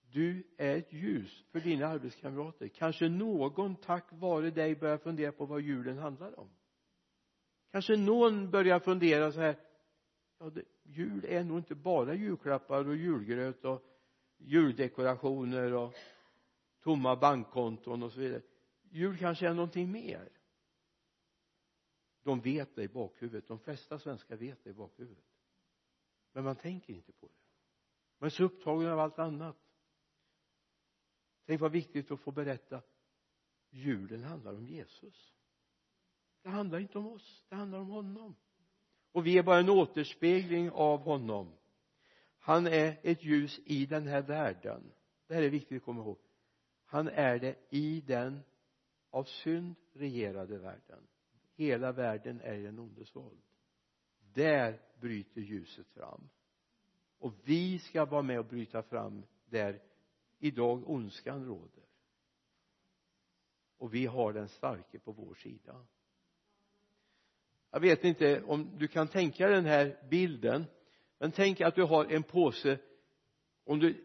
du 0.00 0.54
är 0.56 0.76
ett 0.76 0.92
ljus 0.92 1.44
för 1.50 1.60
dina 1.60 1.86
arbetskamrater? 1.86 2.68
Kanske 2.68 3.08
någon 3.08 3.76
tack 3.76 4.04
vare 4.12 4.50
dig 4.50 4.76
börjar 4.76 4.98
fundera 4.98 5.32
på 5.32 5.46
vad 5.46 5.60
julen 5.60 5.98
handlar 5.98 6.38
om. 6.38 6.50
Kanske 7.70 7.96
någon 7.96 8.50
börjar 8.50 8.80
fundera 8.80 9.32
så 9.32 9.40
här 9.40 9.56
ja, 10.38 10.50
det, 10.50 10.64
jul 10.82 11.24
är 11.28 11.44
nog 11.44 11.58
inte 11.58 11.74
bara 11.74 12.14
julklappar 12.14 12.88
och 12.88 12.96
julgröt 12.96 13.64
och 13.64 13.82
juldekorationer 14.36 15.72
och 15.72 15.94
tomma 16.82 17.16
bankkonton 17.16 18.02
och 18.02 18.12
så 18.12 18.20
vidare. 18.20 18.42
Jul 18.82 19.18
kanske 19.18 19.48
är 19.48 19.54
någonting 19.54 19.92
mer. 19.92 20.28
De 22.22 22.40
vet 22.40 22.74
det 22.74 22.82
i 22.82 22.88
bakhuvudet. 22.88 23.48
De 23.48 23.58
flesta 23.58 23.98
svenskar 23.98 24.36
vet 24.36 24.64
det 24.64 24.70
i 24.70 24.74
bakhuvudet 24.74 25.27
men 26.32 26.44
man 26.44 26.56
tänker 26.56 26.92
inte 26.92 27.12
på 27.12 27.26
det. 27.26 27.34
Man 28.18 28.26
är 28.26 28.30
så 28.30 28.44
upptagen 28.44 28.88
av 28.88 29.00
allt 29.00 29.18
annat. 29.18 29.56
Tänk 31.46 31.60
vad 31.60 31.72
viktigt 31.72 32.10
att 32.10 32.20
få 32.20 32.30
berätta. 32.30 32.82
Julen 33.70 34.24
handlar 34.24 34.54
om 34.54 34.66
Jesus. 34.66 35.34
Det 36.42 36.48
handlar 36.48 36.78
inte 36.78 36.98
om 36.98 37.06
oss 37.06 37.44
det 37.48 37.56
handlar 37.56 37.78
om 37.78 37.88
honom. 37.88 38.36
Och 39.12 39.26
vi 39.26 39.38
är 39.38 39.42
bara 39.42 39.58
en 39.58 39.70
återspegling 39.70 40.70
av 40.70 41.00
honom. 41.00 41.52
Han 42.38 42.66
är 42.66 43.00
ett 43.02 43.24
ljus 43.24 43.60
i 43.64 43.86
den 43.86 44.06
här 44.06 44.22
världen. 44.22 44.92
Det 45.26 45.34
här 45.34 45.42
är 45.42 45.50
viktigt 45.50 45.76
att 45.76 45.84
komma 45.84 46.02
ihåg. 46.02 46.18
Han 46.84 47.08
är 47.08 47.38
det 47.38 47.56
i 47.70 48.00
den 48.00 48.40
av 49.10 49.24
synd 49.24 49.74
regerade 49.92 50.58
världen. 50.58 51.06
Hela 51.54 51.92
världen 51.92 52.40
är 52.40 52.54
i 52.54 52.62
den 52.62 52.78
ondes 52.78 53.16
våld 53.16 53.47
där 54.34 54.80
bryter 55.00 55.40
ljuset 55.40 55.86
fram. 55.88 56.28
Och 57.18 57.34
vi 57.44 57.78
ska 57.78 58.04
vara 58.04 58.22
med 58.22 58.38
och 58.38 58.44
bryta 58.44 58.82
fram 58.82 59.22
där 59.46 59.82
idag 60.38 60.90
ondskan 60.90 61.44
råder. 61.44 61.84
Och 63.78 63.94
vi 63.94 64.06
har 64.06 64.32
den 64.32 64.48
starke 64.48 64.98
på 64.98 65.12
vår 65.12 65.34
sida. 65.34 65.86
Jag 67.70 67.80
vet 67.80 68.04
inte 68.04 68.42
om 68.42 68.78
du 68.78 68.88
kan 68.88 69.08
tänka 69.08 69.48
den 69.48 69.64
här 69.64 70.06
bilden 70.10 70.64
men 71.18 71.32
tänk 71.32 71.60
att 71.60 71.74
du 71.74 71.82
har 71.82 72.04
en 72.04 72.22
påse. 72.22 72.78
Om 73.64 73.78
du 73.78 74.04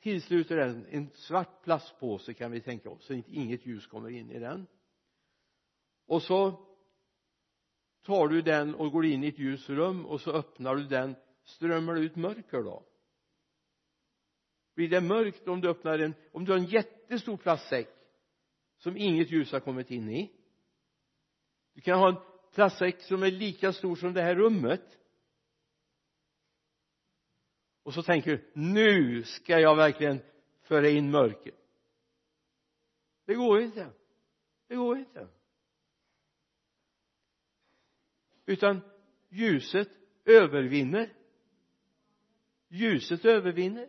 tillsluter 0.00 0.56
den 0.56 0.86
en 0.90 1.10
svart 1.10 1.62
plastpåse 1.62 2.34
kan 2.34 2.50
vi 2.50 2.60
tänka 2.60 2.90
oss 2.90 3.04
så 3.04 3.18
att 3.18 3.28
inget 3.28 3.66
ljus 3.66 3.86
kommer 3.86 4.10
in 4.10 4.30
i 4.30 4.38
den. 4.38 4.66
Och 6.06 6.22
så 6.22 6.66
tar 8.06 8.28
du 8.28 8.42
den 8.42 8.74
och 8.74 8.92
går 8.92 9.06
in 9.06 9.24
i 9.24 9.28
ett 9.28 9.38
ljus 9.38 9.68
rum 9.68 10.06
och 10.06 10.20
så 10.20 10.32
öppnar 10.32 10.76
du 10.76 10.84
den 10.84 11.16
strömmar 11.44 11.94
det 11.94 12.00
ut 12.00 12.16
mörker 12.16 12.62
då? 12.62 12.82
Blir 14.74 14.88
det 14.88 15.00
mörkt 15.00 15.48
om 15.48 15.60
du 15.60 15.68
öppnar 15.68 15.98
en 15.98 16.14
om 16.32 16.44
du 16.44 16.52
har 16.52 16.58
en 16.58 16.64
jättestor 16.64 17.36
plastsäck 17.36 17.88
som 18.78 18.96
inget 18.96 19.30
ljus 19.30 19.52
har 19.52 19.60
kommit 19.60 19.90
in 19.90 20.10
i? 20.10 20.32
Du 21.74 21.80
kan 21.80 21.98
ha 21.98 22.08
en 22.08 22.16
plastsäck 22.52 23.02
som 23.02 23.22
är 23.22 23.30
lika 23.30 23.72
stor 23.72 23.96
som 23.96 24.12
det 24.12 24.22
här 24.22 24.34
rummet. 24.34 24.98
Och 27.82 27.94
så 27.94 28.02
tänker 28.02 28.30
du 28.30 28.50
nu 28.54 29.22
ska 29.22 29.60
jag 29.60 29.76
verkligen 29.76 30.20
föra 30.62 30.88
in 30.88 31.10
mörker. 31.10 31.54
Det 33.24 33.34
går 33.34 33.60
inte. 33.60 33.90
Det 34.68 34.76
går 34.76 34.98
inte 34.98 35.28
utan 38.46 38.80
ljuset 39.28 39.88
övervinner. 40.24 41.12
Ljuset 42.68 43.24
övervinner. 43.24 43.88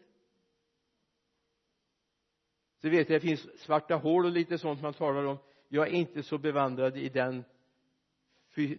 Så 2.82 2.90
vet 2.90 3.10
jag 3.10 3.22
det 3.22 3.28
finns 3.28 3.62
svarta 3.62 3.96
hål 3.96 4.26
och 4.26 4.32
lite 4.32 4.58
sånt 4.58 4.82
man 4.82 4.94
talar 4.94 5.24
om. 5.24 5.38
Jag 5.68 5.88
är 5.88 5.92
inte 5.92 6.24
så 6.24 6.38
bevandrad 6.38 6.98
i 6.98 7.10
den 7.10 7.44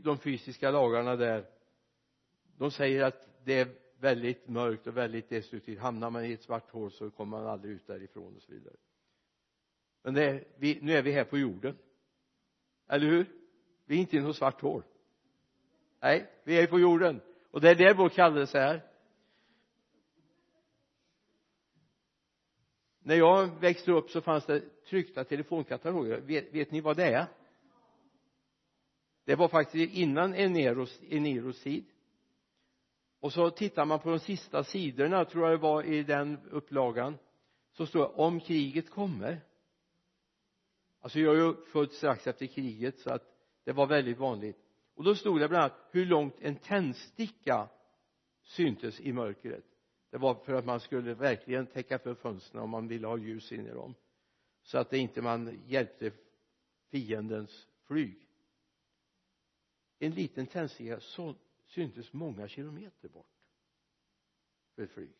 de 0.01 0.19
fysiska 0.19 0.71
lagarna 0.71 1.17
där. 1.17 1.47
De 2.57 2.71
säger 2.71 3.05
att 3.05 3.29
det 3.45 3.59
är 3.61 3.69
väldigt 3.99 4.49
mörkt 4.49 4.87
och 4.87 4.97
väldigt 4.97 5.29
destruktivt. 5.29 5.79
Hamnar 5.79 6.11
man 6.11 6.25
i 6.25 6.33
ett 6.33 6.43
svart 6.43 6.71
hål 6.71 6.93
så 6.93 7.11
kommer 7.11 7.39
man 7.39 7.47
aldrig 7.47 7.75
ut 7.75 7.87
därifrån 7.87 8.37
och 8.37 8.43
så 8.43 8.53
vidare. 8.53 8.77
Men 10.03 10.15
det 10.15 10.25
är, 10.25 10.45
vi, 10.57 10.79
nu 10.83 10.93
är 10.93 11.03
vi 11.03 11.13
här 11.13 11.25
på 11.25 11.39
jorden. 11.39 11.79
Eller 12.89 13.07
hur? 13.07 13.27
Vi 13.85 13.97
är 13.97 14.01
inte 14.01 14.17
i 14.17 14.21
något 14.21 14.37
svart 14.37 14.61
hål 14.61 14.83
nej 16.01 16.31
vi 16.45 16.61
är 16.61 16.67
på 16.67 16.81
jorden. 16.81 17.21
Och 17.51 17.61
det 17.61 17.71
är 17.71 17.75
det 17.75 17.95
vår 17.95 18.09
kallelse 18.09 18.59
är. 18.59 18.83
När 22.99 23.15
jag 23.15 23.61
växte 23.61 23.93
upp 23.93 24.11
så 24.11 24.21
fanns 24.21 24.47
det 24.47 24.61
tryckta 24.85 25.25
telefonkataloger. 25.25 26.21
Vet, 26.21 26.55
vet 26.55 26.71
ni 26.71 26.81
vad 26.81 26.97
det 26.97 27.15
är? 27.15 27.27
Det 29.25 29.35
var 29.35 29.49
faktiskt 29.49 29.95
innan 29.95 30.35
Eneros, 30.35 31.01
Eneros 31.09 31.63
tid. 31.63 31.85
Och 33.21 33.33
så 33.33 33.51
tittar 33.51 33.85
man 33.85 34.01
på 34.01 34.11
de 34.11 34.19
sista 34.19 34.65
sidorna 34.65 35.25
tror 35.25 35.45
jag 35.45 35.59
det 35.59 35.63
var 35.63 35.83
i 35.83 36.03
den 36.03 36.39
upplagan. 36.51 37.19
Så 37.73 37.87
står 37.87 38.01
det 38.01 38.07
om 38.07 38.41
kriget 38.41 38.91
kommer. 38.91 39.41
Alltså 41.01 41.21
jag 41.21 41.37
är 41.37 41.41
ju 41.41 41.55
född 41.55 41.93
strax 41.93 42.27
efter 42.27 42.47
kriget 42.47 42.99
så 42.99 43.11
att 43.11 43.23
det 43.65 43.73
var 43.73 43.87
väldigt 43.87 44.19
vanligt 44.19 44.68
och 44.99 45.05
då 45.05 45.15
stod 45.15 45.41
det 45.41 45.49
bland 45.49 45.65
annat 45.65 45.89
hur 45.91 46.07
långt 46.07 46.35
en 46.41 46.57
tändsticka 46.57 47.69
syntes 48.43 49.01
i 49.01 49.13
mörkret. 49.13 49.65
Det 50.11 50.19
var 50.19 50.35
för 50.35 50.55
att 50.55 50.65
man 50.65 50.81
skulle 50.81 51.15
verkligen 51.15 51.67
täcka 51.67 51.99
för 51.99 52.15
fönstren 52.15 52.63
om 52.63 52.71
man 52.71 52.89
ville 52.89 53.07
ha 53.07 53.19
ljus 53.19 53.53
in 53.53 53.67
i 53.67 53.71
dem. 53.71 53.95
Så 54.63 54.79
att 54.79 54.91
det 54.91 54.99
inte 54.99 55.23
man 55.23 55.63
hjälpte 55.67 56.13
fiendens 56.91 57.67
flyg. 57.83 58.29
En 59.99 60.11
liten 60.11 60.47
tändsticka 60.47 61.01
så 61.01 61.35
syntes 61.67 62.13
många 62.13 62.49
kilometer 62.49 63.09
bort 63.09 63.33
för 64.75 64.83
ett 64.83 64.91
flyg. 64.91 65.13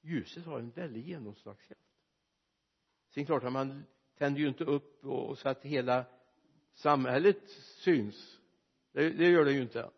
Ljuset 0.00 0.44
har 0.46 0.58
en 0.58 0.70
väldig 0.70 1.08
genomslagskraft. 1.08 1.80
Sen 3.08 3.26
klart 3.26 3.44
att 3.44 3.52
man 3.52 3.84
tänder 4.18 4.40
ju 4.40 4.48
inte 4.48 4.64
upp 4.64 5.04
och 5.04 5.38
så 5.38 5.48
att 5.48 5.64
hela 5.64 6.04
samhället 6.72 7.48
syns 7.84 8.39
det, 8.92 9.10
det 9.10 9.30
gör 9.30 9.44
det 9.44 9.52
ju 9.52 9.62
inte. 9.62 9.90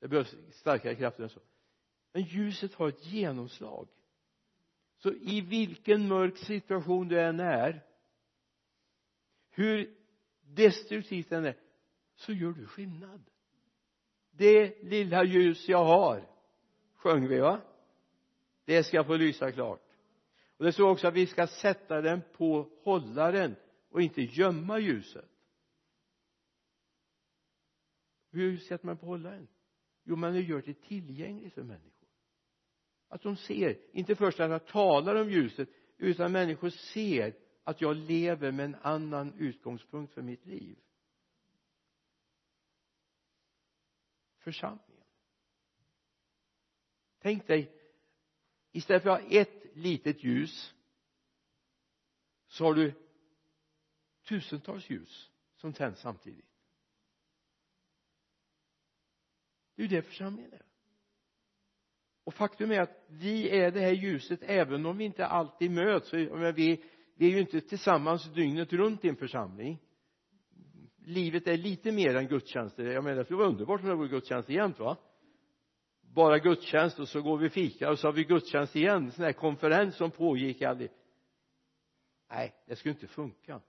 Det 0.00 0.08
behövs 0.08 0.36
starkare 0.50 0.94
krafter 0.94 1.22
än 1.22 1.28
så. 1.28 1.40
Men 2.12 2.22
ljuset 2.22 2.74
har 2.74 2.88
ett 2.88 3.06
genomslag. 3.06 3.88
Så 4.98 5.12
i 5.12 5.40
vilken 5.40 6.08
mörk 6.08 6.36
situation 6.36 7.08
du 7.08 7.20
än 7.20 7.40
är 7.40 7.84
hur 9.50 9.94
destruktivt 10.42 11.30
den 11.30 11.44
är 11.44 11.56
så 12.14 12.32
gör 12.32 12.52
du 12.52 12.66
skillnad. 12.66 13.22
Det 14.30 14.82
lilla 14.82 15.24
ljus 15.24 15.68
jag 15.68 15.84
har 15.84 16.28
sjöng 16.94 17.28
vi 17.28 17.40
va? 17.40 17.60
Det 18.64 18.84
ska 18.84 19.04
få 19.04 19.16
lysa 19.16 19.52
klart. 19.52 19.80
Och 20.56 20.64
det 20.64 20.72
står 20.72 20.90
också 20.90 21.08
att 21.08 21.14
vi 21.14 21.26
ska 21.26 21.46
sätta 21.46 22.00
den 22.00 22.22
på 22.36 22.70
hållaren 22.82 23.56
och 23.90 24.02
inte 24.02 24.22
gömma 24.22 24.78
ljuset 24.78 25.30
hur 28.34 28.56
sätter 28.56 28.86
man 28.86 28.96
på 28.96 29.06
hållaren 29.06 29.48
jo 30.04 30.16
man 30.16 30.40
gör 30.40 30.62
det 30.62 30.80
tillgängligt 30.80 31.54
för 31.54 31.62
människor. 31.62 32.08
Att 33.08 33.22
de 33.22 33.36
ser 33.36 33.78
inte 33.92 34.16
först 34.16 34.40
att 34.40 34.50
jag 34.50 34.66
talar 34.66 35.14
om 35.14 35.30
ljuset 35.30 35.68
utan 35.96 36.32
människor 36.32 36.70
ser 36.70 37.36
att 37.64 37.80
jag 37.80 37.96
lever 37.96 38.52
med 38.52 38.64
en 38.64 38.74
annan 38.74 39.34
utgångspunkt 39.38 40.14
för 40.14 40.22
mitt 40.22 40.46
liv. 40.46 40.78
Församlingen. 44.38 45.04
Tänk 47.18 47.46
dig 47.46 47.80
istället 48.72 49.02
för 49.02 49.10
att 49.10 49.22
ha 49.22 49.28
ett 49.30 49.76
litet 49.76 50.24
ljus 50.24 50.74
så 52.48 52.64
har 52.64 52.74
du 52.74 52.92
tusentals 54.22 54.90
ljus 54.90 55.30
som 55.56 55.72
tänds 55.72 56.00
samtidigt. 56.00 56.53
Det 59.76 59.82
är 59.82 59.88
ju 59.88 59.96
det 59.96 60.02
församlingen 60.02 60.52
är. 60.52 60.62
Och 62.24 62.34
faktum 62.34 62.70
är 62.70 62.80
att 62.80 63.04
vi 63.08 63.58
är 63.58 63.70
det 63.70 63.80
här 63.80 63.92
ljuset 63.92 64.40
även 64.42 64.86
om 64.86 64.98
vi 64.98 65.04
inte 65.04 65.26
alltid 65.26 65.70
möts. 65.70 66.14
Vi, 66.14 66.82
vi 67.16 67.26
är 67.26 67.30
ju 67.30 67.40
inte 67.40 67.60
tillsammans 67.60 68.34
dygnet 68.34 68.72
runt 68.72 69.04
i 69.04 69.08
en 69.08 69.16
församling. 69.16 69.78
Livet 71.06 71.46
är 71.46 71.56
lite 71.56 71.92
mer 71.92 72.16
än 72.16 72.28
gudstjänster. 72.28 72.84
Jag 72.84 73.04
menar 73.04 73.16
det 73.16 73.24
skulle 73.24 73.38
vara 73.38 73.48
underbart 73.48 73.80
om 73.80 73.88
det 73.88 73.94
vore 73.94 74.08
gudstjänst 74.08 74.48
jämt 74.48 74.78
va 74.78 74.96
bara 76.14 76.38
gudstjänst 76.38 76.98
och 76.98 77.08
så 77.08 77.22
går 77.22 77.38
vi 77.38 77.50
fika 77.50 77.90
och 77.90 77.98
så 77.98 78.08
har 78.08 78.12
vi 78.12 78.24
gudstjänst 78.24 78.76
igen. 78.76 79.12
Sån 79.12 79.24
här 79.24 79.32
konferens 79.32 79.96
som 79.96 80.10
pågick 80.10 80.62
aldrig. 80.62 80.90
Nej 82.30 82.54
det 82.66 82.76
skulle 82.76 82.94
inte 82.94 83.06
funka. 83.06 83.60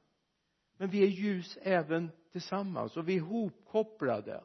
Men 0.77 0.89
vi 0.89 1.03
är 1.03 1.07
ljus 1.07 1.57
även 1.61 2.11
tillsammans 2.31 2.97
och 2.97 3.09
vi 3.09 3.15
är 3.15 3.21
hopkopplade 3.21 4.43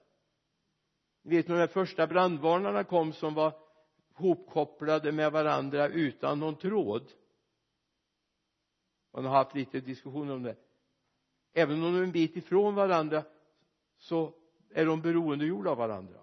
ni 1.22 1.36
vet 1.36 1.48
när 1.48 1.58
de 1.58 1.68
första 1.68 2.06
brandvarnarna 2.06 2.84
kom 2.84 3.12
som 3.12 3.34
var 3.34 3.52
hopkopplade 4.14 5.12
med 5.12 5.32
varandra 5.32 5.88
utan 5.88 6.40
någon 6.40 6.56
tråd. 6.56 7.12
Man 9.12 9.24
har 9.24 9.32
haft 9.32 9.54
lite 9.54 9.80
diskussioner 9.80 10.34
om 10.34 10.42
det. 10.42 10.56
Även 11.52 11.82
om 11.82 11.92
de 11.92 11.98
är 11.98 12.02
en 12.02 12.12
bit 12.12 12.36
ifrån 12.36 12.74
varandra 12.74 13.24
så 13.98 14.34
är 14.70 14.86
de 14.86 15.02
beroendegjorda 15.02 15.70
av 15.70 15.76
varandra. 15.76 16.20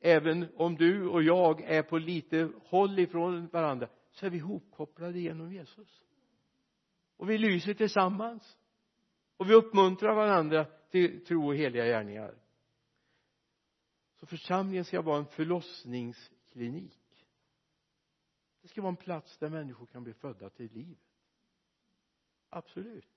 Även 0.00 0.46
om 0.56 0.74
du 0.76 1.08
och 1.08 1.22
jag 1.22 1.60
är 1.60 1.82
på 1.82 1.98
lite 1.98 2.50
håll 2.64 2.98
ifrån 2.98 3.48
varandra 3.52 3.88
så 4.10 4.26
är 4.26 4.30
vi 4.30 4.38
hopkopplade 4.38 5.18
genom 5.18 5.52
Jesus. 5.52 6.02
Och 7.16 7.30
vi 7.30 7.38
lyser 7.38 7.74
tillsammans. 7.74 8.58
Och 9.36 9.50
vi 9.50 9.54
uppmuntrar 9.54 10.14
varandra 10.14 10.64
till 10.90 11.24
tro 11.24 11.46
och 11.46 11.56
heliga 11.56 11.84
gärningar 11.84 12.34
så 14.20 14.26
församlingen 14.26 14.84
ska 14.84 15.02
vara 15.02 15.18
en 15.18 15.26
förlossningsklinik. 15.26 17.26
Det 18.62 18.68
ska 18.68 18.82
vara 18.82 18.90
en 18.90 18.96
plats 18.96 19.38
där 19.38 19.50
människor 19.50 19.86
kan 19.86 20.04
bli 20.04 20.12
födda 20.12 20.50
till 20.50 20.72
livet. 20.72 20.98
Absolut. 22.48 23.08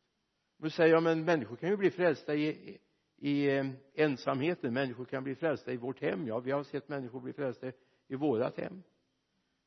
Då 0.57 0.69
säger 0.69 0.93
jag 0.93 1.03
men 1.03 1.25
människor 1.25 1.55
kan 1.55 1.69
ju 1.69 1.77
bli 1.77 1.91
frälsta 1.91 2.35
i, 2.35 2.77
i 3.17 3.49
eh, 3.49 3.69
ensamheten. 3.93 4.73
Människor 4.73 5.05
kan 5.05 5.23
bli 5.23 5.35
frälsta 5.35 5.71
i 5.71 5.77
vårt 5.77 6.01
hem. 6.01 6.27
Ja 6.27 6.39
vi 6.39 6.51
har 6.51 6.63
sett 6.63 6.89
människor 6.89 7.19
bli 7.19 7.33
frälsta 7.33 7.71
i 8.07 8.15
vårat 8.15 8.57
hem. 8.57 8.83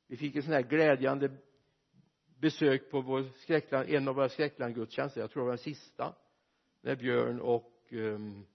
Vi 0.07 0.17
fick 0.17 0.37
en 0.37 0.43
sån 0.43 0.53
här 0.53 0.63
glädjande 0.63 1.31
besök 2.39 2.91
på 2.91 3.01
vår 3.01 3.39
skräckland, 3.39 3.89
en 3.89 4.09
av 4.09 4.15
våra 4.15 4.29
skräcklandgudstjänster. 4.29 5.21
Jag 5.21 5.31
tror 5.31 5.43
det 5.43 5.45
var 5.45 5.53
den 5.53 5.59
sista 5.59 6.15
när 6.81 6.97
Björn 6.97 7.41
och 7.41 7.73
um, 7.91 8.47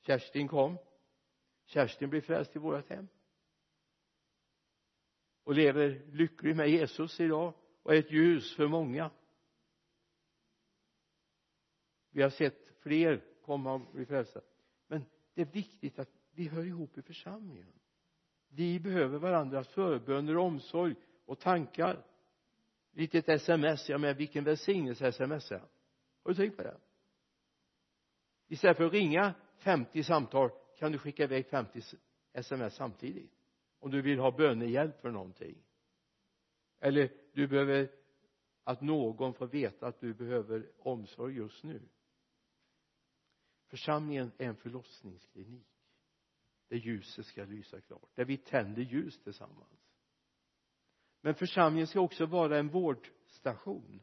Kerstin 0.00 0.48
kom. 0.48 0.78
Kerstin 1.66 2.10
blir 2.10 2.20
frälst 2.20 2.56
i 2.56 2.58
vårt 2.58 2.88
hem. 2.88 3.08
Och 5.44 5.54
lever 5.54 6.02
lycklig 6.12 6.56
med 6.56 6.68
Jesus 6.68 7.20
idag 7.20 7.54
och 7.82 7.94
är 7.94 7.98
ett 7.98 8.10
ljus 8.10 8.56
för 8.56 8.66
många. 8.66 9.10
Vi 12.10 12.22
har 12.22 12.30
sett 12.30 12.68
fler 12.80 13.24
komma 13.42 13.72
och 13.72 13.80
bli 13.92 14.06
frälsta. 14.06 14.40
Men 14.86 15.04
det 15.34 15.42
är 15.42 15.46
viktigt 15.46 15.98
att 15.98 16.10
vi 16.30 16.48
hör 16.48 16.64
ihop 16.64 16.98
i 16.98 17.02
församlingen. 17.02 17.72
Vi 18.48 18.80
behöver 18.80 19.18
varandras 19.18 19.68
förböner 19.68 20.36
och 20.36 20.44
omsorg 20.44 20.94
och 21.24 21.38
tankar. 21.38 22.06
Vilket 22.90 23.28
sms, 23.28 23.88
ja 23.88 23.98
men 23.98 24.16
vilken 24.16 24.44
välsignelse 24.44 25.06
sms 25.06 25.52
är 25.52 25.68
har 26.22 26.30
du 26.30 26.34
tänkt 26.34 26.56
på 26.56 26.62
det? 26.62 26.76
Istället 28.48 28.76
för 28.76 28.84
att 28.84 28.92
ringa 28.92 29.34
50 29.56 30.02
samtal 30.02 30.50
kan 30.82 30.92
du 30.92 30.98
skicka 30.98 31.24
iväg 31.24 31.46
50 31.46 31.80
sms 32.32 32.74
samtidigt? 32.74 33.32
Om 33.78 33.90
du 33.90 34.02
vill 34.02 34.18
ha 34.18 34.30
bönehjälp 34.30 35.00
för 35.00 35.10
någonting. 35.10 35.62
Eller 36.78 37.12
du 37.32 37.48
behöver 37.48 37.90
att 38.64 38.80
någon 38.80 39.34
får 39.34 39.46
veta 39.46 39.86
att 39.86 40.00
du 40.00 40.14
behöver 40.14 40.70
omsorg 40.78 41.36
just 41.36 41.64
nu. 41.64 41.88
Församlingen 43.66 44.32
är 44.38 44.48
en 44.48 44.56
förlossningsklinik 44.56 45.68
där 46.68 46.76
ljuset 46.76 47.26
ska 47.26 47.44
lysa 47.44 47.80
klart 47.80 48.10
där 48.14 48.24
vi 48.24 48.36
tänder 48.36 48.82
ljus 48.82 49.22
tillsammans. 49.22 49.90
Men 51.20 51.34
församlingen 51.34 51.86
ska 51.86 52.00
också 52.00 52.26
vara 52.26 52.58
en 52.58 52.68
vårdstation 52.68 54.02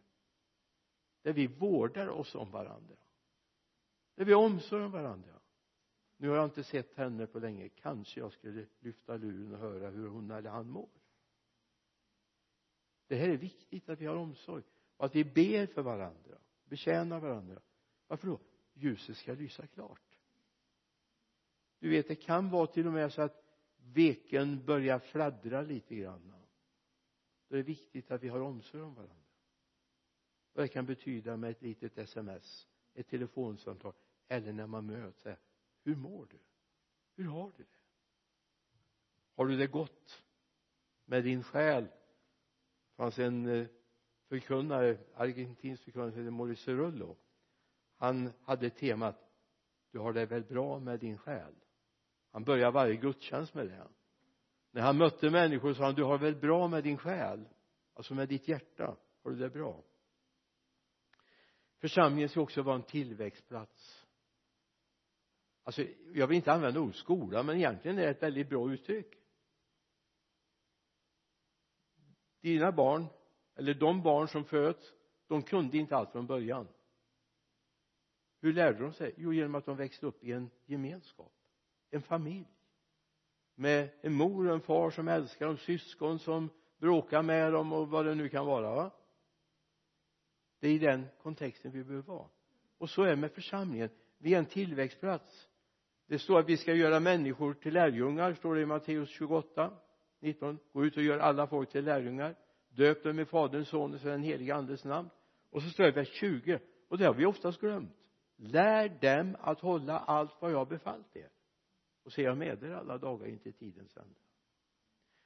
där 1.21 1.33
vi 1.33 1.47
vårdar 1.47 2.07
oss 2.07 2.35
om 2.35 2.51
varandra 2.51 2.95
där 4.15 4.25
vi 4.25 4.33
har 4.33 4.43
omsorg 4.43 4.83
om 4.83 4.91
varandra 4.91 5.38
nu 6.21 6.29
har 6.29 6.35
jag 6.35 6.45
inte 6.45 6.63
sett 6.63 6.95
henne 6.95 7.27
på 7.27 7.39
länge. 7.39 7.69
Kanske 7.69 8.19
jag 8.19 8.31
skulle 8.31 8.65
lyfta 8.79 9.17
luren 9.17 9.53
och 9.53 9.59
höra 9.59 9.89
hur 9.89 10.07
hon 10.07 10.31
eller 10.31 10.49
han 10.49 10.69
mår. 10.69 10.89
Det 13.07 13.15
här 13.15 13.29
är 13.29 13.37
viktigt 13.37 13.89
att 13.89 14.01
vi 14.01 14.05
har 14.05 14.15
omsorg 14.15 14.63
och 14.97 15.05
att 15.05 15.15
vi 15.15 15.23
ber 15.23 15.65
för 15.65 15.81
varandra 15.81 16.37
betjänar 16.69 17.19
varandra. 17.19 17.61
Varför 18.07 18.27
då? 18.27 18.39
Ljuset 18.73 19.17
ska 19.17 19.33
lysa 19.33 19.67
klart. 19.67 20.17
Du 21.79 21.89
vet 21.89 22.07
det 22.07 22.15
kan 22.15 22.49
vara 22.49 22.67
till 22.67 22.87
och 22.87 22.93
med 22.93 23.13
så 23.13 23.21
att 23.21 23.43
veken 23.93 24.65
börjar 24.65 24.99
fladdra 24.99 25.61
lite 25.61 25.95
grann. 25.95 26.33
Då 27.47 27.55
är 27.55 27.57
det 27.57 27.63
viktigt 27.63 28.11
att 28.11 28.23
vi 28.23 28.29
har 28.29 28.39
omsorg 28.39 28.83
om 28.83 28.93
varandra. 28.93 29.15
Vad 30.53 30.63
det 30.63 30.67
kan 30.67 30.85
betyda 30.85 31.37
med 31.37 31.51
ett 31.51 31.61
litet 31.61 31.97
sms 31.97 32.67
ett 32.93 33.07
telefonsamtal 33.07 33.93
eller 34.27 34.53
när 34.53 34.67
man 34.67 34.85
möts 34.85 35.25
hur 35.83 35.95
mår 35.95 36.25
du? 36.25 36.39
Hur 37.15 37.29
har 37.29 37.51
du 37.57 37.63
det? 37.63 37.79
Har 39.35 39.45
du 39.45 39.57
det 39.57 39.67
gott 39.67 40.23
med 41.05 41.23
din 41.23 41.43
själ? 41.43 41.83
Det 41.83 42.95
fanns 42.95 43.19
en 43.19 43.45
eh, 43.45 43.67
förkunnare 44.27 44.97
argentinsk 45.15 45.83
förkunnare 45.83 46.11
som 46.11 46.19
heter 46.19 46.31
Maurice 46.31 47.15
han 47.95 48.33
hade 48.41 48.69
temat 48.69 49.25
du 49.91 49.99
har 49.99 50.13
det 50.13 50.25
väl 50.25 50.43
bra 50.43 50.79
med 50.79 50.99
din 50.99 51.17
själ? 51.17 51.55
Han 52.31 52.43
började 52.43 52.71
varje 52.71 52.95
gudstjänst 52.95 53.53
med 53.53 53.67
det 53.67 53.87
när 54.71 54.81
han 54.81 54.97
mötte 54.97 55.29
människor 55.29 55.73
sa 55.73 55.85
han 55.85 55.95
du 55.95 56.03
har 56.03 56.17
väl 56.17 56.35
bra 56.35 56.67
med 56.67 56.83
din 56.83 56.97
själ? 56.97 57.45
Alltså 57.93 58.13
med 58.13 58.29
ditt 58.29 58.47
hjärta 58.47 58.97
har 59.23 59.31
du 59.31 59.37
det 59.37 59.49
bra? 59.49 59.83
Församlingen 61.77 62.29
ska 62.29 62.41
också 62.41 62.61
vara 62.61 62.75
en 62.75 62.83
tillväxtplats 62.83 63.98
alltså 65.69 65.85
jag 66.13 66.27
vill 66.27 66.35
inte 66.35 66.51
använda 66.51 66.79
ordet 66.79 66.95
skola 66.95 67.43
men 67.43 67.57
egentligen 67.57 67.97
är 67.97 68.01
det 68.01 68.09
ett 68.09 68.23
väldigt 68.23 68.49
bra 68.49 68.71
uttryck. 68.71 69.17
Dina 72.41 72.71
barn 72.71 73.05
eller 73.55 73.73
de 73.73 74.03
barn 74.03 74.27
som 74.27 74.45
föds 74.45 74.93
de 75.27 75.43
kunde 75.43 75.77
inte 75.77 75.95
allt 75.95 76.11
från 76.11 76.27
början. 76.27 76.67
Hur 78.41 78.53
lärde 78.53 78.79
de 78.79 78.93
sig? 78.93 79.13
Jo 79.17 79.33
genom 79.33 79.55
att 79.55 79.65
de 79.65 79.77
växte 79.77 80.05
upp 80.05 80.23
i 80.23 80.31
en 80.31 80.49
gemenskap 80.65 81.33
en 81.89 82.01
familj 82.01 82.47
med 83.55 83.89
en 84.01 84.13
mor 84.13 84.47
och 84.47 84.53
en 84.53 84.61
far 84.61 84.91
som 84.91 85.07
älskar 85.07 85.45
dem 85.45 85.57
syskon 85.57 86.19
som 86.19 86.49
bråkar 86.77 87.23
med 87.23 87.53
dem 87.53 87.73
och 87.73 87.89
vad 87.89 88.05
det 88.05 88.15
nu 88.15 88.29
kan 88.29 88.45
vara 88.45 88.75
va? 88.75 88.91
Det 90.59 90.67
är 90.67 90.71
i 90.71 90.79
den 90.79 91.05
kontexten 91.21 91.71
vi 91.71 91.83
behöver 91.83 92.07
vara. 92.07 92.29
Och 92.77 92.89
så 92.89 93.03
är 93.03 93.09
det 93.09 93.15
med 93.15 93.31
församlingen. 93.31 93.89
Vi 94.17 94.33
är 94.33 94.39
en 94.39 94.45
tillväxtplats 94.45 95.48
det 96.09 96.19
står 96.19 96.39
att 96.39 96.49
vi 96.49 96.57
ska 96.57 96.73
göra 96.73 96.99
människor 96.99 97.53
till 97.53 97.73
lärjungar 97.73 98.33
står 98.33 98.55
det 98.55 98.61
i 98.61 98.65
Matteus 98.65 99.09
28 99.09 99.71
19 100.19 100.59
gå 100.73 100.85
ut 100.85 100.97
och 100.97 101.03
gör 101.03 101.19
alla 101.19 101.47
folk 101.47 101.69
till 101.69 101.85
lärjungar. 101.85 102.35
Döp 102.69 103.03
dem 103.03 103.19
i 103.19 103.25
faderns 103.25 103.69
sonens 103.69 104.03
och 104.03 104.09
den 104.09 104.23
helige 104.23 104.55
andes 104.55 104.85
namn. 104.85 105.09
Och 105.49 105.63
så 105.63 105.69
står 105.69 105.83
det 105.83 105.89
i 105.89 105.93
vers 105.93 106.09
20 106.19 106.59
och 106.87 106.97
det 106.97 107.05
har 107.05 107.13
vi 107.13 107.25
oftast 107.25 107.59
glömt. 107.59 107.95
Lär 108.35 108.89
dem 108.89 109.37
att 109.39 109.59
hålla 109.59 109.99
allt 109.99 110.35
vad 110.39 110.51
jag 110.51 110.67
befallt 110.67 111.15
er. 111.15 111.29
Och 112.03 112.11
se 112.11 112.21
jag 112.21 112.37
med 112.37 112.63
er 112.63 112.71
alla 112.71 112.97
dagar 112.97 113.27
in 113.27 113.39
till 113.39 113.53
tidens 113.53 113.97
ände. 113.97 114.19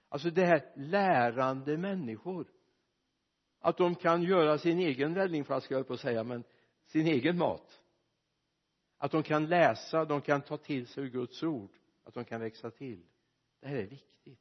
Alltså 0.09 0.29
det 0.29 0.45
här 0.45 0.71
lärande 0.75 1.77
människor. 1.77 2.47
Att 3.59 3.77
de 3.77 3.95
kan 3.95 4.23
göra 4.23 4.57
sin 4.57 4.79
egen 4.79 5.15
räddningsflaska 5.15 5.75
jag 5.75 5.87
på 5.87 5.93
att 5.93 5.99
säga 5.99 6.23
men 6.23 6.43
sin 6.85 7.07
egen 7.07 7.37
mat 7.37 7.82
att 9.03 9.11
de 9.11 9.23
kan 9.23 9.45
läsa, 9.45 10.05
de 10.05 10.21
kan 10.21 10.41
ta 10.41 10.57
till 10.57 10.87
sig 10.87 11.09
Guds 11.09 11.43
ord 11.43 11.69
att 12.03 12.13
de 12.13 12.25
kan 12.25 12.41
växa 12.41 12.71
till. 12.71 13.03
Det 13.59 13.67
här 13.67 13.75
är 13.75 13.87
viktigt. 13.87 14.39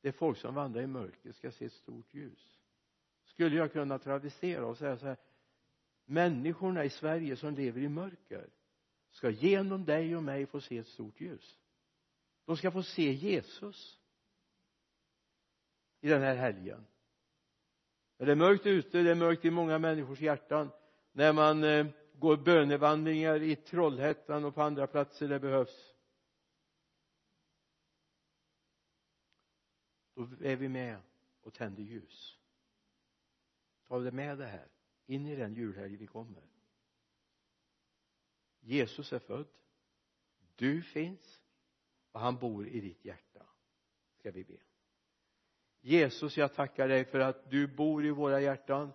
Det 0.00 0.08
är 0.08 0.12
folk 0.12 0.38
som 0.38 0.54
vandrar 0.54 0.82
i 0.82 0.86
mörker 0.86 1.32
ska 1.32 1.50
se 1.50 1.64
ett 1.64 1.72
stort 1.72 2.14
ljus. 2.14 2.60
Skulle 3.24 3.56
jag 3.56 3.72
kunna 3.72 3.98
travestera 3.98 4.66
och 4.66 4.78
säga 4.78 4.98
så 4.98 5.06
här 5.06 5.16
människorna 6.04 6.84
i 6.84 6.90
Sverige 6.90 7.36
som 7.36 7.54
lever 7.54 7.80
i 7.80 7.88
mörker 7.88 8.50
ska 9.10 9.30
genom 9.30 9.84
dig 9.84 10.16
och 10.16 10.22
mig 10.22 10.46
få 10.46 10.60
se 10.60 10.78
ett 10.78 10.88
stort 10.88 11.20
ljus. 11.20 11.58
De 12.44 12.56
ska 12.56 12.70
få 12.70 12.82
se 12.82 13.12
Jesus 13.12 14.00
i 16.00 16.08
den 16.08 16.22
här 16.22 16.36
helgen. 16.36 16.86
När 18.18 18.26
det 18.26 18.32
är 18.32 18.36
mörkt 18.36 18.66
ute 18.66 19.02
det 19.02 19.10
är 19.10 19.14
mörkt 19.14 19.44
i 19.44 19.50
många 19.50 19.78
människors 19.78 20.20
hjärtan. 20.20 20.70
När 21.12 21.32
man 21.32 21.64
eh, 21.64 21.86
går 22.18 22.36
bönevandringar 22.36 23.42
i 23.42 23.56
Trollhättan 23.56 24.44
och 24.44 24.54
på 24.54 24.62
andra 24.62 24.86
platser 24.86 25.28
det 25.28 25.40
behövs? 25.40 25.94
Då 30.14 30.28
är 30.40 30.56
vi 30.56 30.68
med 30.68 31.00
och 31.40 31.54
tänder 31.54 31.82
ljus. 31.82 32.38
Ta 33.88 33.98
det 33.98 34.12
med 34.12 34.38
det 34.38 34.46
här 34.46 34.68
in 35.06 35.26
i 35.26 35.36
den 35.36 35.54
julhelg 35.54 35.96
vi 35.96 36.06
kommer. 36.06 36.42
Jesus 38.60 39.12
är 39.12 39.18
född. 39.18 39.48
Du 40.54 40.82
finns 40.82 41.40
och 42.12 42.20
han 42.20 42.38
bor 42.38 42.68
i 42.68 42.80
ditt 42.80 43.04
hjärta 43.04 43.46
ska 44.18 44.30
vi 44.30 44.44
be. 44.44 44.56
Jesus 45.80 46.36
jag 46.36 46.54
tackar 46.54 46.88
dig 46.88 47.04
för 47.04 47.20
att 47.20 47.50
du 47.50 47.66
bor 47.66 48.06
i 48.06 48.10
våra 48.10 48.40
hjärtan 48.40 48.92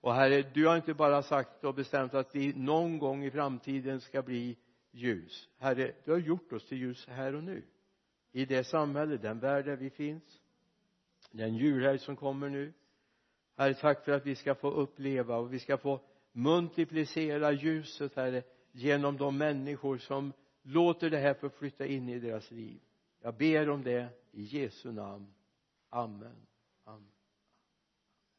och 0.00 0.14
herre 0.14 0.42
du 0.42 0.66
har 0.66 0.76
inte 0.76 0.94
bara 0.94 1.22
sagt 1.22 1.64
och 1.64 1.74
bestämt 1.74 2.14
att 2.14 2.34
vi 2.34 2.52
någon 2.52 2.98
gång 2.98 3.24
i 3.24 3.30
framtiden 3.30 4.00
ska 4.00 4.22
bli 4.22 4.58
ljus. 4.90 5.48
Herre 5.58 5.94
du 6.04 6.10
har 6.10 6.18
gjort 6.18 6.52
oss 6.52 6.66
till 6.66 6.78
ljus 6.78 7.06
här 7.06 7.34
och 7.34 7.44
nu. 7.44 7.62
I 8.32 8.44
det 8.44 8.64
samhälle, 8.64 9.16
den 9.16 9.38
värld 9.38 9.64
där 9.64 9.76
vi 9.76 9.90
finns. 9.90 10.40
Den 11.30 11.54
julhelg 11.54 11.98
som 11.98 12.16
kommer 12.16 12.48
nu. 12.48 12.72
Herre 13.56 13.74
tack 13.74 14.04
för 14.04 14.12
att 14.12 14.26
vi 14.26 14.34
ska 14.34 14.54
få 14.54 14.70
uppleva 14.70 15.36
och 15.36 15.52
vi 15.52 15.58
ska 15.58 15.78
få 15.78 16.00
multiplicera 16.32 17.52
ljuset 17.52 18.16
herre 18.16 18.42
genom 18.72 19.16
de 19.16 19.38
människor 19.38 19.98
som 19.98 20.32
låter 20.62 21.10
det 21.10 21.18
här 21.18 21.34
få 21.34 21.48
flytta 21.48 21.86
in 21.86 22.08
i 22.08 22.18
deras 22.18 22.50
liv. 22.50 22.80
Jag 23.20 23.36
ber 23.36 23.70
om 23.70 23.82
det 23.82 24.08
i 24.32 24.42
Jesu 24.42 24.92
namn. 24.92 25.34
Amen. 25.90 26.46
Amen. 26.84 27.17